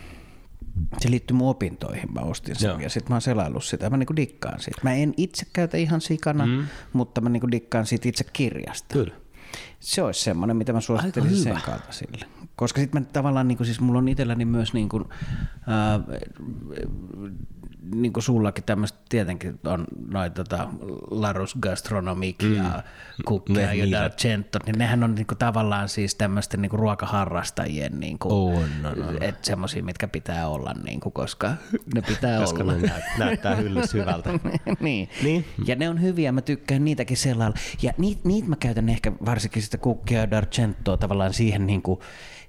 [1.00, 2.80] se liittyy mun opintoihin, mä ostin sen Joo.
[2.80, 4.82] ja sitten mä oon selaillut sitä, mä niinku dikkaan siitä.
[4.84, 6.68] Mä en itse käytä ihan sikana, mm.
[6.94, 8.94] mutta mä niinku dikkaan siitä itse kirjasta.
[8.94, 9.14] Kyllä.
[9.80, 12.26] Se olisi semmoinen, mitä mä suosittelisin sen kaltaisille.
[12.56, 15.04] Koska sitten mä tavallaan, niinku, siis mulla on itselläni myös niin kuin,
[15.68, 16.00] ää,
[17.96, 20.68] niin kuin sullakin tämmöistä tietenkin on noin tota
[21.12, 22.56] Larus Gastronomic mm.
[22.56, 22.84] ja
[23.26, 28.48] Kukkia Ne- ja niitä- D'Argento, niin nehän on niinku tavallaan siis tämmöisten niinku ruokaharrastajien niinku,
[28.48, 29.18] On, no, no, no.
[29.22, 31.54] et semmosia, mitkä pitää olla, niinku, koska
[31.96, 32.74] ne pitää Koska olla.
[32.74, 34.30] näyt- näyttää hyllyssä hyvältä.
[34.80, 35.10] niin.
[35.24, 35.46] Niin.
[35.66, 37.56] Ja ne on hyviä, mä tykkään niitäkin sellailla.
[37.82, 42.02] Ja niitä niit mä käytän ehkä varsinkin sitä kukkia ja D'Argentoa tavallaan siihen niinku,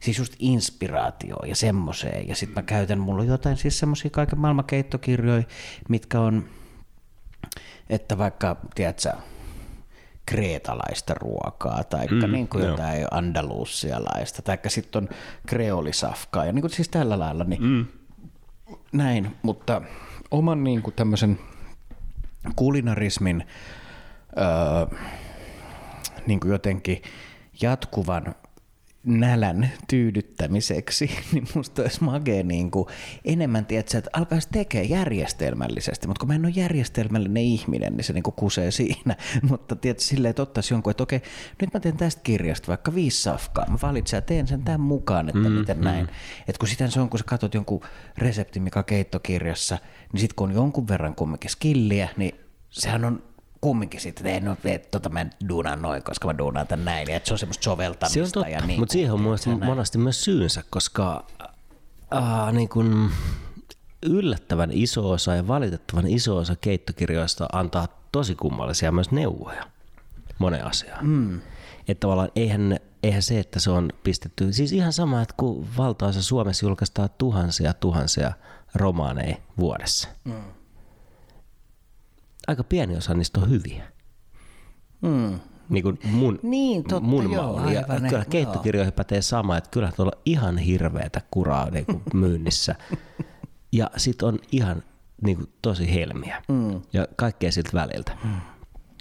[0.03, 2.29] siis just inspiraatioon ja semmoiseen.
[2.29, 5.43] Ja sitten mä käytän, mulla on jotain siis semmoisia kaiken maailman keittokirjoja,
[5.89, 6.45] mitkä on,
[7.91, 9.13] että vaikka, tiedätkö,
[10.27, 15.09] kreetalaista ruokaa, tai mm, niin kuin jotain andalusialaista, tai sitten on
[15.47, 17.87] kreolisafkaa, ja niin kuin siis tällä lailla, niin mm.
[18.93, 19.83] näin, mutta
[20.31, 21.39] oman niin kuin tämmöisen
[22.57, 23.45] kulinarismin
[24.39, 24.99] öö,
[26.27, 27.03] niin kuin jotenkin
[27.63, 28.35] jatkuvan
[29.05, 32.87] nälän tyydyttämiseksi, niin musta olisi magea niin kuin
[33.25, 38.13] enemmän, tiedätkö, että alkaisi tekee järjestelmällisesti, mutta kun mä en ole järjestelmällinen ihminen, niin se
[38.13, 39.17] niin kuin kusee siinä,
[39.51, 41.23] mutta tiedätkö, silleen, että ottaisi jonkun, että okei,
[41.61, 45.29] nyt mä teen tästä kirjasta vaikka viisi safkaa, mä valitsen ja teen sen tämän mukaan,
[45.29, 45.85] että mm, miten mm.
[45.85, 46.09] näin.
[46.49, 47.81] Että kun sitä se on, kun sä katsot jonkun
[48.19, 49.79] reseptin, mikä on keittokirjassa,
[50.13, 52.35] niin sitten kun on jonkun verran kumminkin skilliä, niin
[52.71, 53.32] sehän on
[53.63, 57.09] kumminkin sitten, että no, et, tota mä en duunaan noin, koska mä duunaan tän näin,
[57.11, 58.15] ja että se on semmoista soveltamista.
[58.15, 61.27] Se on totta, ja niin mutta siihen on myös monesti myös syynsä, koska
[62.15, 63.11] äh, niin kun
[64.03, 69.65] yllättävän iso osa ja valitettavan iso osa keittokirjoista antaa tosi kummallisia myös neuvoja
[70.39, 71.07] moneen asiaan.
[71.07, 71.41] Mm.
[71.89, 76.23] Että tavallaan eihän, eihän se, että se on pistetty, siis ihan sama, että kun valtaosa
[76.23, 78.33] Suomessa julkaistaan tuhansia tuhansia
[78.75, 80.09] romaaneja vuodessa.
[80.25, 80.35] Mm.
[82.47, 83.85] Aika pieni osa niistä on hyviä.
[85.01, 85.41] Mm.
[85.69, 87.75] Niin kuin mun, Niin, totta, mun joo, malli.
[87.75, 88.25] Ja kyllä joo.
[88.31, 92.75] keittokirjoihin pätee sama, että kyllä tuolla on ihan hirveätä kuraa niin kuin myynnissä.
[93.73, 94.83] ja sit on ihan
[95.23, 96.43] niin kuin, tosi helmiä.
[96.49, 96.83] Mm.
[96.93, 98.17] Ja kaikkea siltä väliltä.
[98.25, 98.41] Mm.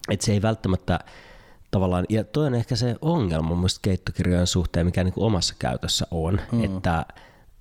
[0.10, 1.00] Et se ei välttämättä
[1.72, 6.08] tavallaan, ja toi on ehkä se ongelma mun keittokirjojen suhteen, mikä niin kuin omassa käytössä
[6.12, 6.64] on, mm.
[6.64, 7.06] että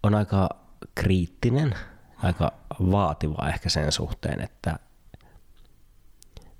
[0.03, 0.49] on aika
[0.95, 1.75] kriittinen,
[2.17, 2.53] aika
[2.91, 4.79] vaativa ehkä sen suhteen, että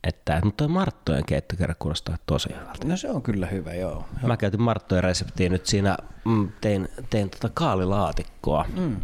[0.05, 2.87] että, mutta Marttojen keittokirja kuulostaa tosi hyvältä.
[2.87, 4.05] No se on kyllä hyvä, joo.
[4.23, 8.97] Mä käytin Marttojen reseptiä nyt siinä, mm, tein, tein tota kaalilaatikkoa mm.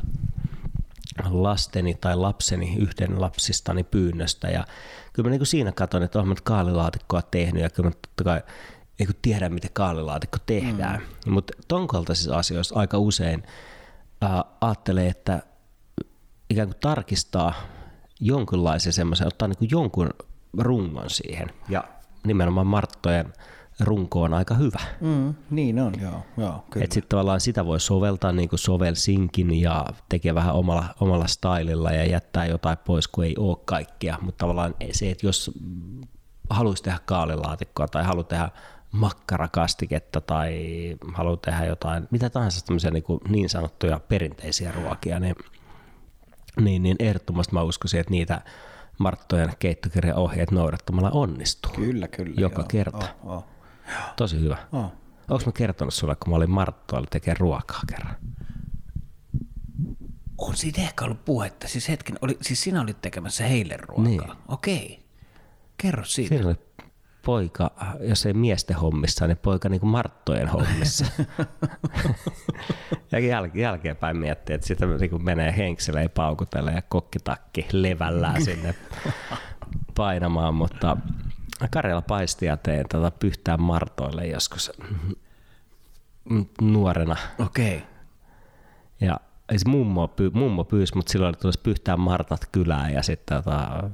[1.30, 4.48] lasteni tai lapseni yhden lapsistani pyynnöstä.
[4.48, 4.64] Ja
[5.12, 8.42] kyllä mä niinku siinä katson, että olen kaalilaatikkoa tehnyt ja kyllä mä totta kai
[8.98, 11.00] niin tiedän, miten kaalilaatikko tehdään.
[11.26, 11.32] Mm.
[11.32, 13.42] Mutta ton kaltaisissa asioissa aika usein
[14.24, 14.30] äh,
[14.60, 15.42] ajattelee, että
[16.50, 17.54] ikään kuin tarkistaa
[18.20, 20.10] jonkunlaisen semmoisen, ottaa niin kuin jonkun
[20.58, 21.50] rungon siihen.
[21.68, 21.84] Ja
[22.24, 23.32] nimenomaan Marttojen
[23.80, 24.80] runko on aika hyvä.
[25.00, 26.22] Mm, niin on, joo.
[26.36, 26.84] joo kyllä.
[26.84, 31.92] Että sitten tavallaan sitä voi soveltaa niin kuin sovelsinkin ja tekee vähän omalla, omalla stylilla
[31.92, 34.18] ja jättää jotain pois, kun ei ole kaikkea.
[34.20, 35.50] Mutta tavallaan se, että jos
[36.50, 38.48] haluaisi tehdä kaalilaatikkoa tai haluaa tehdä
[38.92, 40.54] makkarakastiketta tai
[41.14, 45.34] haluaa tehdä jotain, mitä tahansa tämmöisiä niin, kuin niin sanottuja perinteisiä ruokia, niin,
[46.60, 48.40] niin, niin ehdottomasti mä uskoisin, että niitä
[48.98, 51.72] Marttojen keittokirjan ohjeet noudattamalla onnistuu.
[51.72, 52.34] Kyllä, kyllä.
[52.36, 52.68] Joka joo.
[52.68, 53.08] kerta.
[53.24, 53.44] Oh, oh.
[54.16, 54.56] Tosi hyvä.
[54.72, 54.92] Oh.
[55.30, 58.16] Onko mä kertonut sulle, kun mä olin Marttoilla tekemään ruokaa kerran?
[60.38, 61.68] On siitä ehkä ollut puhetta.
[61.68, 64.04] Siis hetken, oli, siis sinä olit tekemässä heille ruokaa.
[64.04, 64.22] Niin.
[64.48, 65.06] Okei.
[65.76, 66.28] Kerro siitä.
[66.28, 66.56] Siinä oli
[67.26, 67.70] poika,
[68.00, 71.06] jos ei miesten hommissa, niin poika niin kuin Marttojen hommissa.
[73.12, 78.74] ja jäl- jälkeenpäin miettii, että sitä niin kuin menee henkseleen paukutelee ja kokkitakki levällään sinne
[79.96, 80.96] painamaan, mutta
[81.70, 84.72] Karjala paistia tein tätä pyhtään Martoille joskus
[86.60, 87.16] nuorena.
[87.38, 87.82] Okei.
[89.00, 89.20] Ja
[89.50, 93.90] siis mummo, py, mummo pyysi, mutta silloin oli tulossa pyhtään Martat kylään ja sitten tota,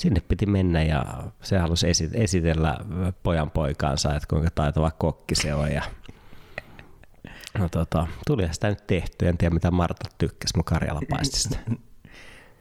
[0.00, 1.04] sinne piti mennä ja
[1.42, 2.78] se halusi esi- esitellä
[3.22, 5.72] pojan poikaansa, että kuinka taitava kokki se on.
[5.72, 5.82] Ja,
[7.58, 11.58] no tota, tuli sitä nyt tehty, en tiedä mitä Marta tykkäsi mun karjalapaistista.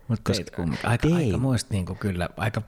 [0.07, 0.31] Mutta.
[0.83, 1.15] Aika, Tein.
[1.15, 2.61] aika muista niin kyllä, aika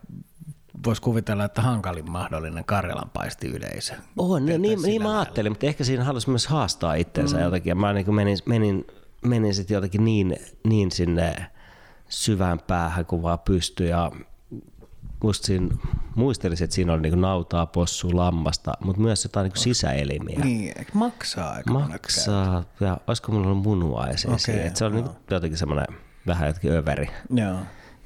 [0.86, 3.94] voisi kuvitella, että hankalin mahdollinen Karjalan paisti yleisö.
[4.18, 7.44] On, no, niin, niin mä ajattelin, mutta ehkä siinä halusi myös haastaa itseensä mm.
[7.44, 7.72] jotenkin.
[7.72, 8.88] Ja mä niin menin, menin,
[9.26, 11.36] menin sitten jotenkin niin, niin sinne
[12.10, 13.90] syvään päähän, kun vaan pystyi.
[13.90, 14.12] Ja
[15.24, 15.78] musta siinä,
[16.16, 20.40] muistelisin, että siinä oli niin nautaa, possua, lammasta, mutta myös jotain niin sisäelimiä.
[20.40, 25.88] Niin, maksaa aika Maksaa, ja olisiko mulla ollut munuaisia okay, Se on niin jotenkin semmoinen
[26.28, 27.10] vähän jotenkin överi?
[27.30, 27.58] Joo.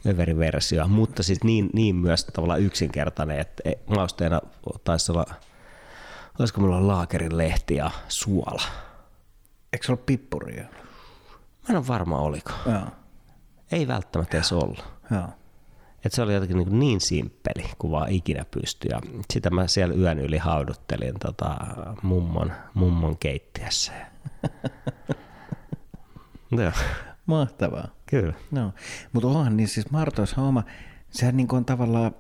[0.08, 4.42] överi versio, mutta siis niin, niin myös tavallaan yksinkertainen, että e- mausteena
[4.84, 5.26] taisi olla,
[6.40, 8.64] olisiko mulla laakerin lehti ja suola.
[9.74, 10.64] Eikö se ollut pippuria?
[10.64, 12.52] Mä en ole varma oliko.
[12.66, 12.88] Joo.
[13.72, 14.86] Ei välttämättä edes ollut.
[15.12, 15.28] Joo.
[16.06, 18.90] Et se oli jotenkin niin, niin simppeli kuin vaan ikinä pystyi.
[18.92, 19.02] Ja
[19.34, 21.58] sitä mä siellä yön yli hauduttelin tota,
[22.02, 23.92] mummon, mummon keittiössä.
[26.52, 26.72] Joo,
[27.26, 27.88] Mahtavaa.
[28.06, 28.34] kyllä.
[28.52, 28.74] No,
[29.14, 30.64] mutta onhan niin siis Martoissa oma,
[31.10, 32.16] sehän niin on tavallaan,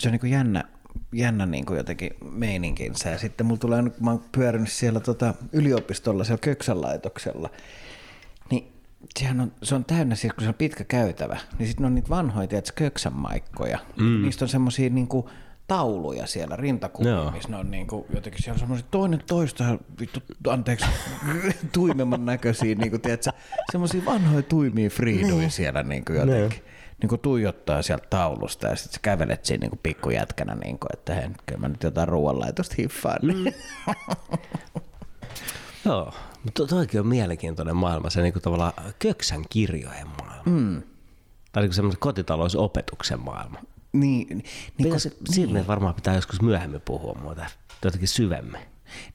[0.00, 0.64] se on niin jännä,
[1.12, 3.10] jännä niin jotenkin meininkinsä.
[3.10, 7.50] Ja sitten mulla tulee, kun mä oon pyörinyt siellä tota, yliopistolla, siellä Köksän laitoksella,
[9.18, 12.08] sehän on, se on täynnä, siis kun se on pitkä käytävä, niin sitten on niitä
[12.08, 13.78] vanhoja, tiedätkö, Köksän maikkoja.
[13.96, 14.22] Mm.
[14.22, 15.08] Niistä on semmoisia niin
[15.66, 17.30] tauluja siellä rintakuviin, Joo.
[17.30, 20.86] missä ne on niin kuin, jotenkin siellä on semmoisia toinen toista, vittu, anteeksi,
[21.72, 23.30] tuimemman näköisiä, niin kuin, tiedätkö,
[23.72, 26.62] semmoisia vanhoja tuimia friiduja siellä niin kuin jotenkin.
[27.02, 30.88] Niin kuin tuijottaa sieltä taulusta ja sitten sä kävelet siinä niin kuin pikkujätkänä, niin kuin,
[30.92, 33.18] että hei, kyllä mä nyt jotain ruoanlaitosta hiffaan.
[33.22, 33.54] Niin.
[35.84, 36.14] Joo,
[36.46, 40.42] mutta toikin on mielenkiintoinen maailma, se niinku tavallaan köksän kirjojen maailma.
[40.44, 40.82] Mm.
[41.52, 43.58] Tai niinku semmoisen kotitalousopetuksen maailma.
[43.92, 44.44] niin, niin, niin,
[44.82, 47.46] Pitäis, siitä me varmaan pitää joskus myöhemmin puhua muuta,
[47.84, 48.60] jotenkin syvemmin.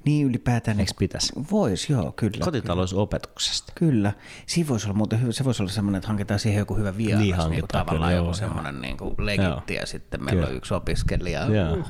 [0.05, 0.80] Niin ylipäätään.
[0.80, 1.34] Eikö pitäisi?
[1.51, 2.45] Voisi, joo, kyllä.
[2.45, 3.74] Kotitalousopetuksesta.
[3.76, 4.13] Kyllä.
[4.45, 7.19] Siinä voisi olla muuten hyvä, se voisi olla semmoinen, että hankitaan siihen joku hyvä vieras,
[7.19, 10.55] Niin niin, niin hankitaan tavallaan kyllä, joku semmoinen niin kuin legitti ja sitten meillä on
[10.55, 11.41] yksi opiskelija,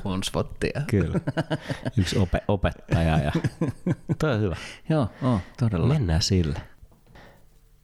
[0.04, 0.70] hunsvotti.
[0.86, 1.20] Kyllä.
[1.96, 3.32] Yksi ope- opettaja ja
[4.18, 4.56] toi on hyvä.
[4.88, 5.86] joo, oh, todella.
[5.86, 6.62] Mennään sille.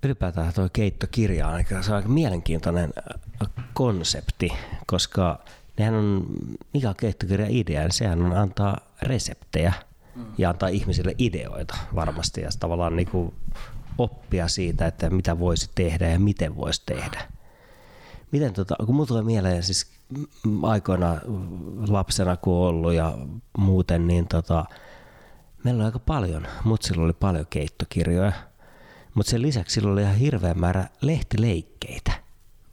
[0.03, 2.93] Ylipäätään tuo keittokirja on aika, se on aika mielenkiintoinen
[3.43, 4.49] äh, konsepti,
[4.87, 5.39] koska
[5.79, 6.27] nehän on,
[6.75, 9.73] mikä on keittokirjan idea, niin sehän on antaa reseptejä
[10.39, 13.35] ja antaa ihmisille ideoita varmasti ja tavallaan niin kuin
[13.99, 17.21] oppia siitä, että mitä voisi tehdä ja miten voisi tehdä.
[18.33, 19.91] Miten tota, kun mulla tulee mieleen siis
[20.63, 21.21] aikoina
[21.89, 23.19] lapsena kun ollut ja
[23.59, 24.65] muuten, niin tota,
[25.65, 28.33] meillä oli aika paljon, mutta silloin oli paljon keittokirjoja,
[29.15, 32.13] mutta sen lisäksi silloin oli ihan hirveä määrä lehtileikkeitä.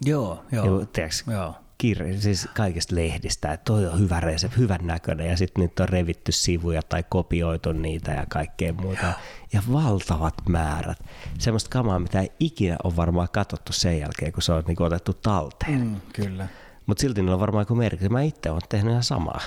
[0.06, 0.80] Joo, joo.
[0.80, 1.56] Ja, tiedätkö, Joo.
[1.86, 5.90] Kirja, siis kaikista lehdistä, että toi on hyvä resepti, hyvän näköinen ja sitten niitä on
[5.90, 9.14] revitty sivuja tai kopioitu niitä ja kaikkea muuta.
[9.54, 10.98] Ja valtavat määrät.
[11.40, 15.14] Semmoista kamaa, mitä ei ikinä ole varmaan katsottu sen jälkeen, kun se on niinku otettu
[15.14, 15.88] talteen.
[15.88, 16.02] Mm.
[16.14, 16.48] Kyllä.
[16.86, 18.10] Mutta silti niillä on varmaan joku merkitys.
[18.10, 19.42] Mä itse olen tehnyt ihan samaa.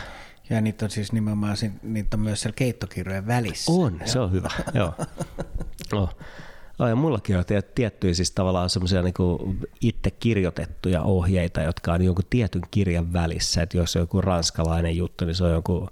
[0.50, 3.72] Ja niitä on siis nimenomaan, niitä on myös siellä keittokirjojen välissä.
[3.72, 4.50] On, se on hyvä.
[4.74, 4.94] Joo.
[5.92, 6.16] Oh.
[6.78, 12.02] Oh, ja mullakin on tiet- tiettyjä siis tavallaan semmoisia niinku itse kirjoitettuja ohjeita, jotka on
[12.02, 13.62] jonkun tietyn kirjan välissä.
[13.62, 15.88] Että jos on joku ranskalainen juttu, niin se on jonkun,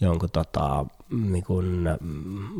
[0.00, 1.88] jonkun tota, niin kuin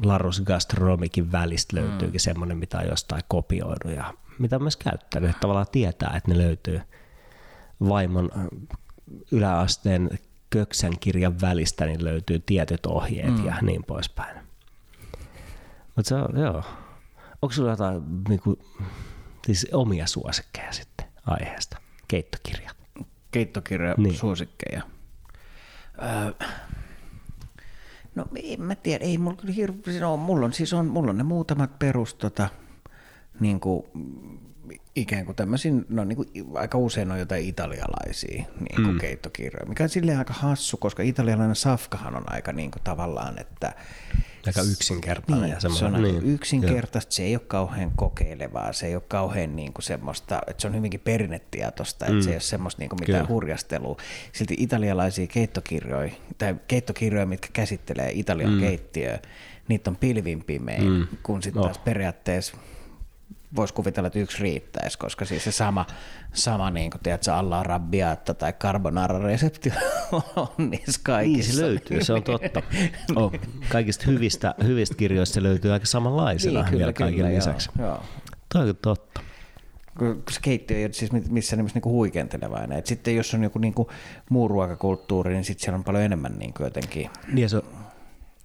[0.04, 2.22] Larus Gastronomikin välistä löytyykin mm.
[2.22, 5.30] semmoinen, mitä on jostain kopioinut ja mitä on myös käyttänyt.
[5.30, 6.80] Että tavallaan tietää, että ne löytyy
[7.88, 8.30] vaimon
[9.32, 10.10] yläasteen
[10.50, 13.44] köksän kirjan välistä, niin löytyy tietyt ohjeet mm.
[13.46, 14.36] ja niin poispäin.
[15.96, 16.62] Mutta se on, joo.
[17.42, 18.58] Onko sulla jotain niin kuin,
[19.46, 21.76] siis omia suosikkeja sitten aiheesta?
[22.08, 22.70] Keittokirja.
[23.30, 24.16] Keittokirja Niin.
[24.16, 24.82] suosikkeja.
[26.02, 26.46] Öö,
[28.14, 30.16] no en mä tiedä, ei mulla kyllä hirveästi ole.
[30.20, 32.48] Mulla on siis on, mulla on ne muutamat perus tota,
[33.40, 33.84] niin kuin,
[34.96, 38.98] ikään kuin tämmöisiin, no niin kuin aika usein on jotain italialaisia niin kuin mm.
[38.98, 43.72] keittokirjoja, mikä on silleen aika hassu, koska italialainen safkahan on aika niin kuin tavallaan, että
[44.46, 46.34] Aika yksinkertainen niin, ja se on Niin.
[46.34, 50.68] yksinkertaista, se ei ole kauhean kokeilevaa, se ei ole kauhean niin kuin semmoista, että se
[50.68, 53.34] on hyvinkin perinnetietoista, että se ei ole semmoista niin kuin mitään Kyllä.
[53.34, 53.96] hurjastelua.
[54.32, 58.60] Silti italialaisia keittokirjoja, tai keittokirjoja, mitkä käsittelee Italian mm.
[58.60, 59.18] keittiöä,
[59.68, 61.06] niitä on pilvin pimein, mm.
[61.22, 62.56] kun sitten taas periaatteessa
[63.56, 65.86] voisi kuvitella, että yksi riittäisi, koska siis se sama,
[66.32, 69.72] sama niin kuin, tiedätkö, alla rabbiatta tai carbonara-resepti
[70.36, 71.50] on niissä kaikissa.
[71.50, 72.62] Niin se löytyy, se on totta.
[73.16, 73.32] Oh,
[73.68, 77.70] kaikista hyvistä, hyvistä kirjoista se löytyy aika samanlaisena Niin, vielä kaiken joo, lisäksi.
[77.78, 78.02] Joo.
[78.52, 79.20] Toi on totta.
[79.98, 82.78] kun se keittiö ei ole siis missä nimessä niinku huikentelevainen.
[82.78, 83.90] Et sitten jos on joku niinku
[84.30, 87.10] muu ruokakulttuuri, niin sitten siellä on paljon enemmän niinku jotenkin.
[87.26, 87.64] Niin ja se on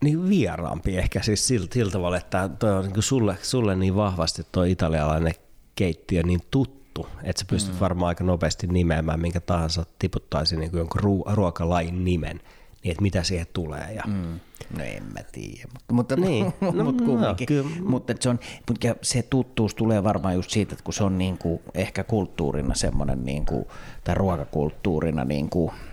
[0.03, 4.41] niin vieraampi ehkä siis sillä, sillä tavalla, että toi on niin sulle, sulle niin vahvasti
[4.51, 5.33] tuo italialainen
[5.75, 7.79] keittiö niin tuttu, että sä pystyt mm.
[7.79, 12.39] varmaan aika nopeasti nimeämään minkä tahansa tiputtaisi niin jonkun ruo- ruokalain nimen,
[12.83, 13.93] niin että mitä siihen tulee.
[13.93, 14.39] Ja, mm.
[14.77, 17.47] No en mä tiedä, mutta, mutta, Niin, no, no, mutta no, kumminkin.
[17.47, 17.69] kyllä.
[17.81, 18.39] Mutta se, on,
[18.69, 23.25] mutta se tuttuus tulee varmaan just siitä, että kun se on niinku ehkä kulttuurina semmoinen,
[23.25, 23.67] niinku,
[24.03, 25.92] tai ruokakulttuurina niinku, öö,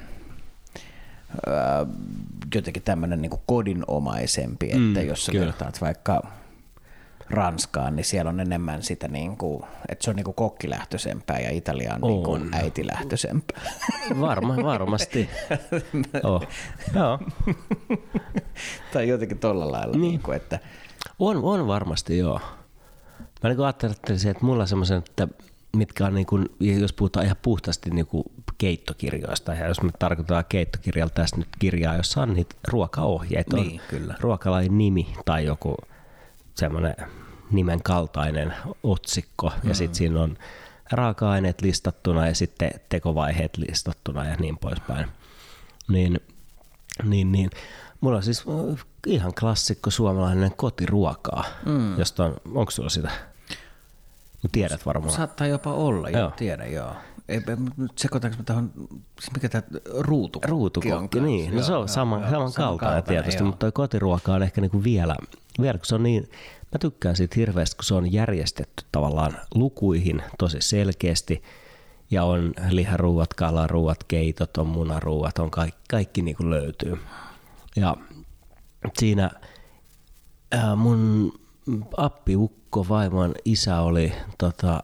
[2.55, 5.47] jotenkin tämmöinen niinku kodinomaisempi, että Mm, jos sä kyllä.
[5.47, 6.22] vertaat vaikka
[7.31, 12.01] Ranskaan, niin siellä on enemmän sitä, niinku, että se on niinku kokkilähtöisempää ja Italia on,
[12.01, 12.49] niinku On.
[12.55, 13.62] äitilähtöisempää.
[14.20, 15.28] Varma, varmasti.
[16.22, 16.43] oh.
[16.95, 17.18] Joo.
[18.93, 20.03] tai jotenkin tolla lailla, niin.
[20.03, 20.59] Niinku, että
[21.18, 22.41] On, on varmasti, joo.
[23.43, 25.28] Mä niin ajattelisin, että mulla on semmoisen, että
[25.77, 28.25] mitkä on, niin kuin, jos puhutaan ihan puhtaasti niin kuin
[28.59, 33.81] keittokirjoista, ja jos me tarkoitetaan keittokirjalla tässä nyt kirjaa, jossa on niitä ruokaohjeita, on Niin,
[33.89, 34.14] kyllä.
[34.21, 35.77] ruokalain nimi tai joku
[36.55, 36.95] semmoinen
[37.51, 39.68] nimen kaltainen otsikko, mm-hmm.
[39.68, 40.37] ja sitten siinä on
[40.93, 45.07] raaka-aineet listattuna ja sitten tekovaiheet listattuna ja niin poispäin.
[45.89, 46.21] Niin,
[47.05, 47.51] niin, niin.
[48.01, 48.45] Mulla on siis
[49.07, 51.99] ihan klassikko suomalainen kotiruokaa, mm.
[51.99, 53.11] josta on, onko sulla sitä?
[54.53, 55.12] Tiedät varmaan.
[55.12, 56.30] Saattaa jopa olla, joo.
[56.30, 56.95] Tiedän, joo.
[57.28, 57.41] Ei,
[57.76, 58.70] nyt sekoitaanko mä tähän,
[59.20, 59.62] siis mikä tämä
[59.99, 61.20] ruutukokki Ruutukokki, kanssa?
[61.20, 61.57] niin.
[61.57, 63.47] No se on joo, sama, joo, saman kaltainen tietysti, joo.
[63.47, 65.16] mutta toi kotiruoka on ehkä niinku vielä,
[65.61, 66.22] vielä, kun se on niin,
[66.72, 71.43] mä tykkään siitä hirveästi, kun se on järjestetty tavallaan lukuihin tosi selkeästi,
[72.11, 76.99] ja on liharuuat, kalaruuat, keitot, on munaruuat, on kaikki, kaikki niinku löytyy.
[77.76, 77.97] Ja
[78.99, 79.30] siinä
[80.53, 81.32] ää, mun
[81.97, 84.83] appiukko, vaimon isä oli, tota,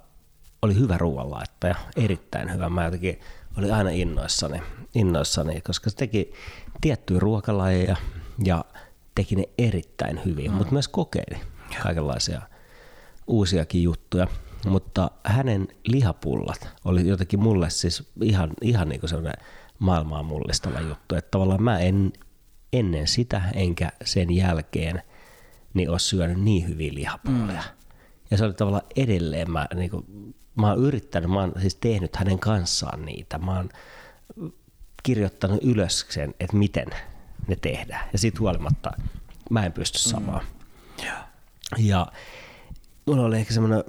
[0.63, 2.69] oli hyvä ruoanlaittaja, erittäin hyvä.
[2.69, 3.21] Mä jotenkin
[3.59, 4.63] olin aina innoissani,
[4.95, 6.33] innoissani, koska se teki
[6.81, 7.97] tiettyjä ruokalajeja
[8.45, 8.65] ja
[9.15, 10.57] teki ne erittäin hyvin, mm.
[10.57, 11.41] mutta myös kokeili
[11.83, 12.43] kaikenlaisia
[13.27, 14.27] uusiakin juttuja.
[14.67, 19.11] Mutta hänen lihapullat oli jotenkin mulle siis ihan, ihan niin kuin
[19.79, 21.15] maailmaa mullistava juttu.
[21.15, 22.13] Että tavallaan mä en
[22.73, 25.03] ennen sitä enkä sen jälkeen
[25.75, 27.63] niin ole syönyt niin hyviä lihapulleja.
[27.63, 27.76] Mm.
[28.31, 32.17] Ja se oli tavallaan edelleen, mä, niin kuin, mä oon yrittänyt, mä oon siis tehnyt
[32.17, 33.39] hänen kanssaan niitä.
[33.39, 33.69] Mä oon
[35.03, 36.89] kirjoittanut ylös sen, että miten
[37.49, 38.09] ne tehdään.
[38.13, 38.93] Ja siitä huolimatta
[39.51, 40.45] mä en pysty samaan.
[40.45, 41.07] Mm.
[41.79, 42.07] Ja
[43.07, 43.85] mulla oli ehkä semmoinen,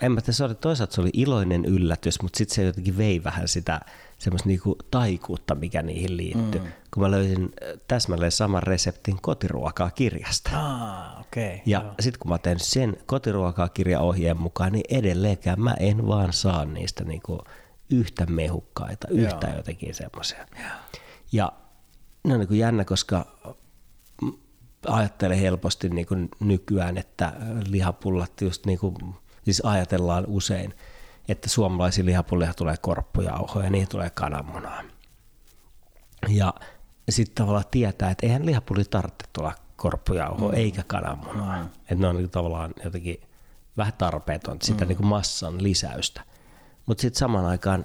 [0.00, 3.24] en mä tiedä, se oli, toisaalta se oli iloinen yllätys, mutta sitten se jotenkin vei
[3.24, 3.80] vähän sitä
[4.18, 6.60] semmoista niinku taikuutta, mikä niihin liittyy.
[6.60, 6.66] Mm.
[6.94, 10.50] Kun mä löysin äh, täsmälleen saman reseptin kotiruokaa kirjasta.
[10.54, 11.20] Ah.
[11.20, 16.32] Okay, Ja sitten kun mä teen sen kotiruokaa kirjaohjeen mukaan, niin edelleenkään mä en vaan
[16.32, 17.38] saa niistä niinku
[17.90, 19.56] yhtä mehukkaita, yhtä Joo.
[19.56, 20.46] jotenkin semmoisia.
[21.32, 21.52] Ja
[22.24, 23.26] ne on niinku jännä, koska
[24.86, 27.32] ajattelen helposti niin kuin nykyään, että
[27.68, 28.96] lihapullat just niin kuin,
[29.44, 30.74] siis ajatellaan usein,
[31.28, 34.82] että suomalaisia lihapullia tulee korppujauhoja ja niihin tulee kananmunaa.
[36.28, 36.54] Ja
[37.12, 40.58] sitten tavallaan tietää, että eihän lihapulli tarvitse tulla korppujauhoa mm.
[40.58, 41.62] eikä kananmunaa.
[41.62, 41.66] Mm.
[41.66, 43.20] Että ne on niin tavallaan jotenkin
[43.76, 44.88] vähän tarpeetonta, sitä mm.
[44.88, 46.22] niin kuin massan lisäystä.
[46.86, 47.84] Mutta sitten samaan aikaan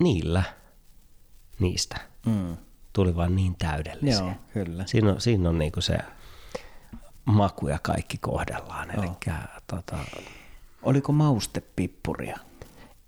[0.00, 0.42] niillä,
[1.58, 1.96] niistä,
[2.26, 2.56] Mm.
[2.92, 4.24] tuli vaan niin täydellisiä.
[4.24, 4.86] Joo, kyllä.
[4.86, 5.98] Siinä on, siinä on niinku se
[7.24, 8.90] maku ja kaikki kohdellaan.
[8.90, 9.06] Eli
[9.66, 9.98] tota,
[10.82, 12.38] Oliko maustepippuria?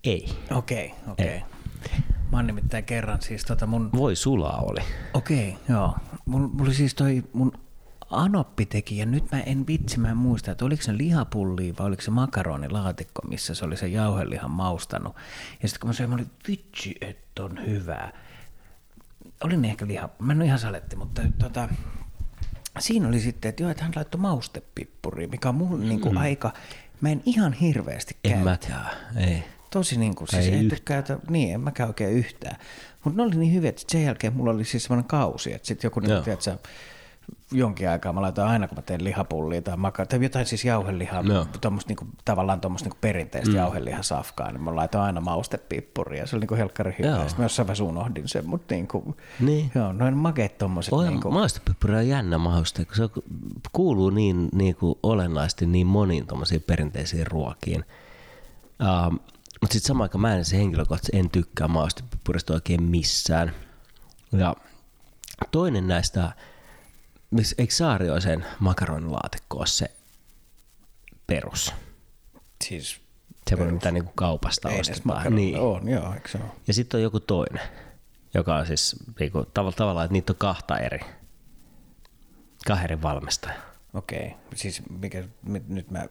[0.03, 0.29] ei.
[0.51, 1.37] Okei, okay, okei.
[1.37, 1.99] Okay.
[2.33, 3.89] Mä oon nimittäin kerran siis tota mun...
[3.95, 4.79] Voi sulaa oli.
[5.13, 5.97] Okei, okay, joo.
[6.25, 7.51] Mulla oli siis toi mun
[8.09, 11.87] anoppi teki, ja nyt mä en vitsi, mä en muista, että oliko se lihapulli vai
[11.87, 15.15] oliko se makaronilaatikko, missä se oli se jauhelihan maustanut.
[15.61, 18.11] Ja sitten kun mä söin, mä olin, vitsi, että on hyvää.
[19.43, 21.69] Oli ne ehkä liha, mä en ole ihan saletti, mutta tota,
[22.79, 25.89] siinä oli sitten, että joo, että hän laittoi maustepippuriin, mikä on mulle mm.
[25.89, 26.53] niin kuin aika
[27.03, 28.43] Mä en ihan hirveästi En käy.
[28.43, 29.43] mäkään, ei.
[29.73, 30.81] Tosi niin kuin, siis Ei yhtään.
[30.85, 32.55] käytä, niin en mäkään oikein yhtään.
[33.03, 35.87] Mutta ne oli niin hyviä, että sen jälkeen mulla oli siis semmoinen kausi, että sitten
[35.87, 36.57] joku, niin, tiedätkö,
[37.51, 41.21] jonkin aikaa mä laitan aina, kun mä teen lihapullia tai maka, tai jotain siis jauhelihaa,
[41.21, 41.45] Joo.
[41.61, 43.55] tommosta, niinku, tavallaan tuommoista niinku perinteistä mm.
[43.57, 47.09] jauhelihasafkaa, niin mä laitan aina maustepippuria, se oli niinku helkkari hyvä.
[47.09, 49.71] Ja Sitten mä jossain vaiheessa unohdin sen, mutta niinku, Niin.
[49.75, 50.93] joo, noin makeet tommoset.
[50.93, 53.09] Oi, Niinku, Maustopyppyrä on jännä mauste, kun se
[53.71, 57.85] kuuluu niin, niin kuin olennaisesti niin moniin tuommoisiin perinteisiin ruokiin.
[58.81, 59.19] Uh,
[59.63, 63.55] mutta sitten samaan aikaan mä en se henkilökohtaisesti en tykkää maustopyppyristä oikein missään.
[64.31, 64.55] Ja
[65.51, 66.31] toinen näistä,
[67.57, 69.91] eikö saarioisen makaronilaatikko ole se
[71.27, 71.73] perus?
[72.63, 73.01] siis
[73.49, 75.35] Semmoinen, mitä niinku kaupasta ei ostetaan.
[75.35, 75.59] Niin.
[75.59, 76.51] On, joo, eikö se ole?
[76.67, 77.63] Ja sitten on joku toinen,
[78.33, 80.99] joka on siis niinku, tav- tavallaan, että niitä on kahta eri,
[82.67, 83.72] kahden eri valmistaja.
[83.93, 86.07] Okei, siis mikä, mi- nyt mä,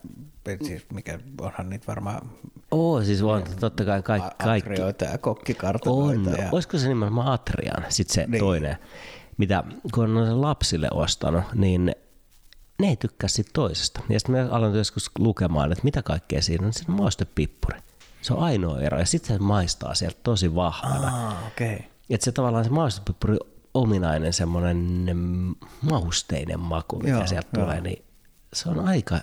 [0.63, 2.31] siis mikä, onhan niitä varmaan
[2.71, 4.29] Oo, siis on totta kai kaikki.
[4.45, 4.71] kaikki.
[4.71, 5.19] akrioita ja On.
[5.19, 6.31] kokkikartanoita.
[6.31, 6.49] Ja...
[6.53, 8.41] Olisiko se nimenomaan Atrian, sitten se Niin.
[8.41, 8.77] toinen,
[9.37, 9.65] mitä
[9.95, 11.93] kun on lapsille ostanut, niin
[12.81, 14.01] ne ei tykkää siitä toisesta.
[14.09, 16.73] Ja sitten mä aloin joskus lukemaan, että mitä kaikkea siinä on.
[16.73, 17.79] Siinä on maustepippuri.
[18.23, 18.99] Se on ainoa ero.
[18.99, 21.29] Ja sitten se maistaa sieltä tosi vahvana.
[21.29, 21.75] Ah, okei.
[21.75, 21.87] Okay.
[22.11, 23.37] Että se tavallaan se maustepippuri
[23.75, 27.65] ominainen semmoinen mm, mausteinen maku, mikä Joo, sieltä joo.
[27.65, 28.05] tulee, niin
[28.53, 29.21] se on aika,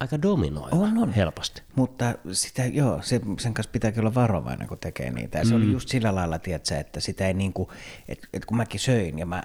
[0.00, 1.12] aika dominoiva On, on.
[1.12, 1.62] helposti.
[1.74, 5.38] Mutta sitä, joo, se, sen kanssa pitääkin olla varovainen, kun tekee niitä.
[5.38, 5.56] Ja se mm.
[5.56, 7.72] oli just sillä lailla, tiedätkö, että sitä ei niinku,
[8.08, 9.42] että et kun mäkin söin ja mä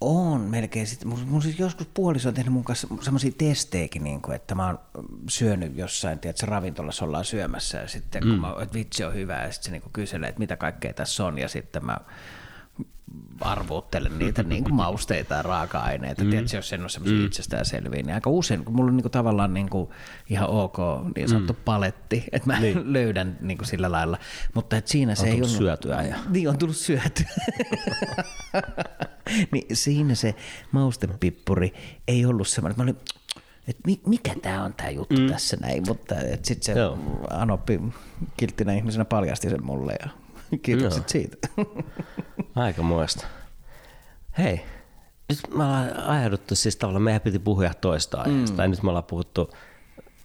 [0.00, 4.22] on melkein sitten, mun, mun siis joskus puoliso on tehnyt mun kanssa semmoisia testejäkin, niin
[4.22, 4.78] kuin, että mä oon
[5.28, 9.52] syönyt jossain, tiedätkö, ravintolassa ollaan syömässä ja sitten kun mä, että vitsi on hyvä ja
[9.52, 11.96] sitten se niin kyselee, että mitä kaikkea tässä on ja sitten mä
[13.40, 16.24] arvuuttelen niitä niin kuin mausteita ja raaka-aineita.
[16.24, 16.30] Mm.
[16.30, 17.26] Tiedätkö, jos en ole semmoisia mm.
[17.26, 19.90] itsestään selviä, niin aika usein, kun mulla on niin kuin tavallaan niin kuin
[20.30, 20.76] ihan ok
[21.16, 21.58] niin sanottu mm.
[21.64, 22.92] paletti, että mä niin.
[22.92, 24.18] löydän niin kuin sillä lailla.
[24.54, 25.58] Mutta että siinä se On ei tullut ollut...
[25.58, 27.26] syötyä ja- Niin, on tullut syötyä.
[29.52, 30.34] niin siinä se
[30.72, 31.72] maustepippuri
[32.08, 32.96] ei ollut semmoinen, että mä olin,
[33.86, 35.26] mi- mikä tämä on tämä juttu mm.
[35.26, 36.98] tässä näin, mutta sitten se Joo.
[37.30, 37.80] Anoppi
[38.36, 40.08] kilttinä ihmisenä paljasti sen mulle ja
[40.62, 41.36] kiitokset siitä.
[42.54, 43.26] Aika muista.
[44.38, 44.60] Hei,
[45.28, 48.56] nyt me ollaan ajauduttu siis tavallaan, meidän piti puhua toista aiheesta.
[48.56, 48.62] Mm.
[48.62, 49.50] Ja nyt me ollaan puhuttu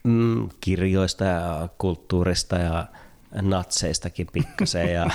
[0.03, 2.87] mm, kirjoista ja kulttuurista ja
[3.41, 4.93] natseistakin pikkasen.
[4.93, 5.09] ja,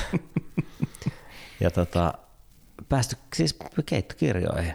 [1.61, 2.15] ja tota,
[2.89, 4.75] päästy siis keittokirjoihin.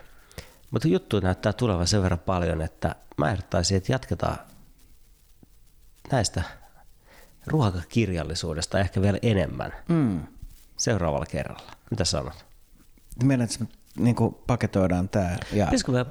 [0.71, 4.37] Mutta juttu näyttää tulevan sen verran paljon, että mä ehdottaisin, että jatketaan
[6.11, 6.43] näistä
[7.47, 10.21] ruokakirjallisuudesta ehkä vielä enemmän Mm.
[10.77, 11.71] seuraavalla kerralla.
[11.91, 12.45] Mitä sanot?
[13.23, 13.47] Meidän,
[13.97, 16.05] niin kuin paketoidaan tämä ja Pitäisikö me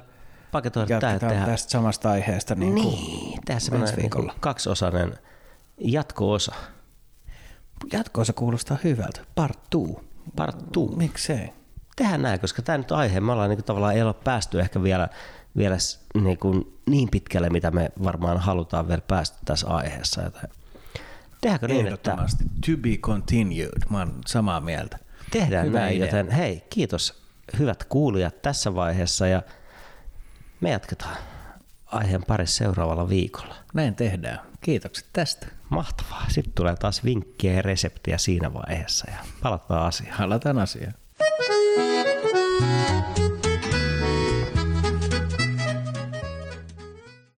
[0.51, 4.31] paketoida tämä ja jatketaan tästä samasta aiheesta niin, kuin niin, tehdä ensi semmoinen viikolla.
[4.31, 5.17] niin kaksiosainen
[5.77, 6.55] jatko-osa.
[7.93, 9.21] Jatkoosa kuulostaa hyvältä.
[9.35, 10.03] Part two.
[10.35, 10.85] Part two.
[10.95, 11.49] Miksei?
[11.95, 13.19] Tehdään näin, koska tämä nyt aihe.
[13.19, 15.09] Me ollaan niin tavallaan ei olla päästy ehkä vielä,
[15.57, 15.77] vielä
[16.21, 20.21] niin, kuin niin pitkälle, mitä me varmaan halutaan vielä päästä tässä aiheessa.
[20.21, 20.49] Joten
[21.41, 22.17] tehdäänkö niin, että.
[22.65, 23.81] To be continued.
[23.89, 24.99] Mä oon samaa mieltä.
[25.31, 26.05] tehdään Hyvä näin, idea.
[26.05, 27.23] joten hei, kiitos
[27.59, 29.41] hyvät kuulijat tässä vaiheessa ja
[30.61, 31.17] me jatketaan
[31.85, 33.55] aiheen parissa seuraavalla viikolla.
[33.73, 34.39] Näin tehdään.
[34.61, 35.47] Kiitokset tästä.
[35.69, 36.25] Mahtavaa.
[36.29, 40.17] Sitten tulee taas vinkkejä ja reseptiä siinä vaiheessa ja palataan asiaan.
[40.17, 40.91] Halataan asiaa.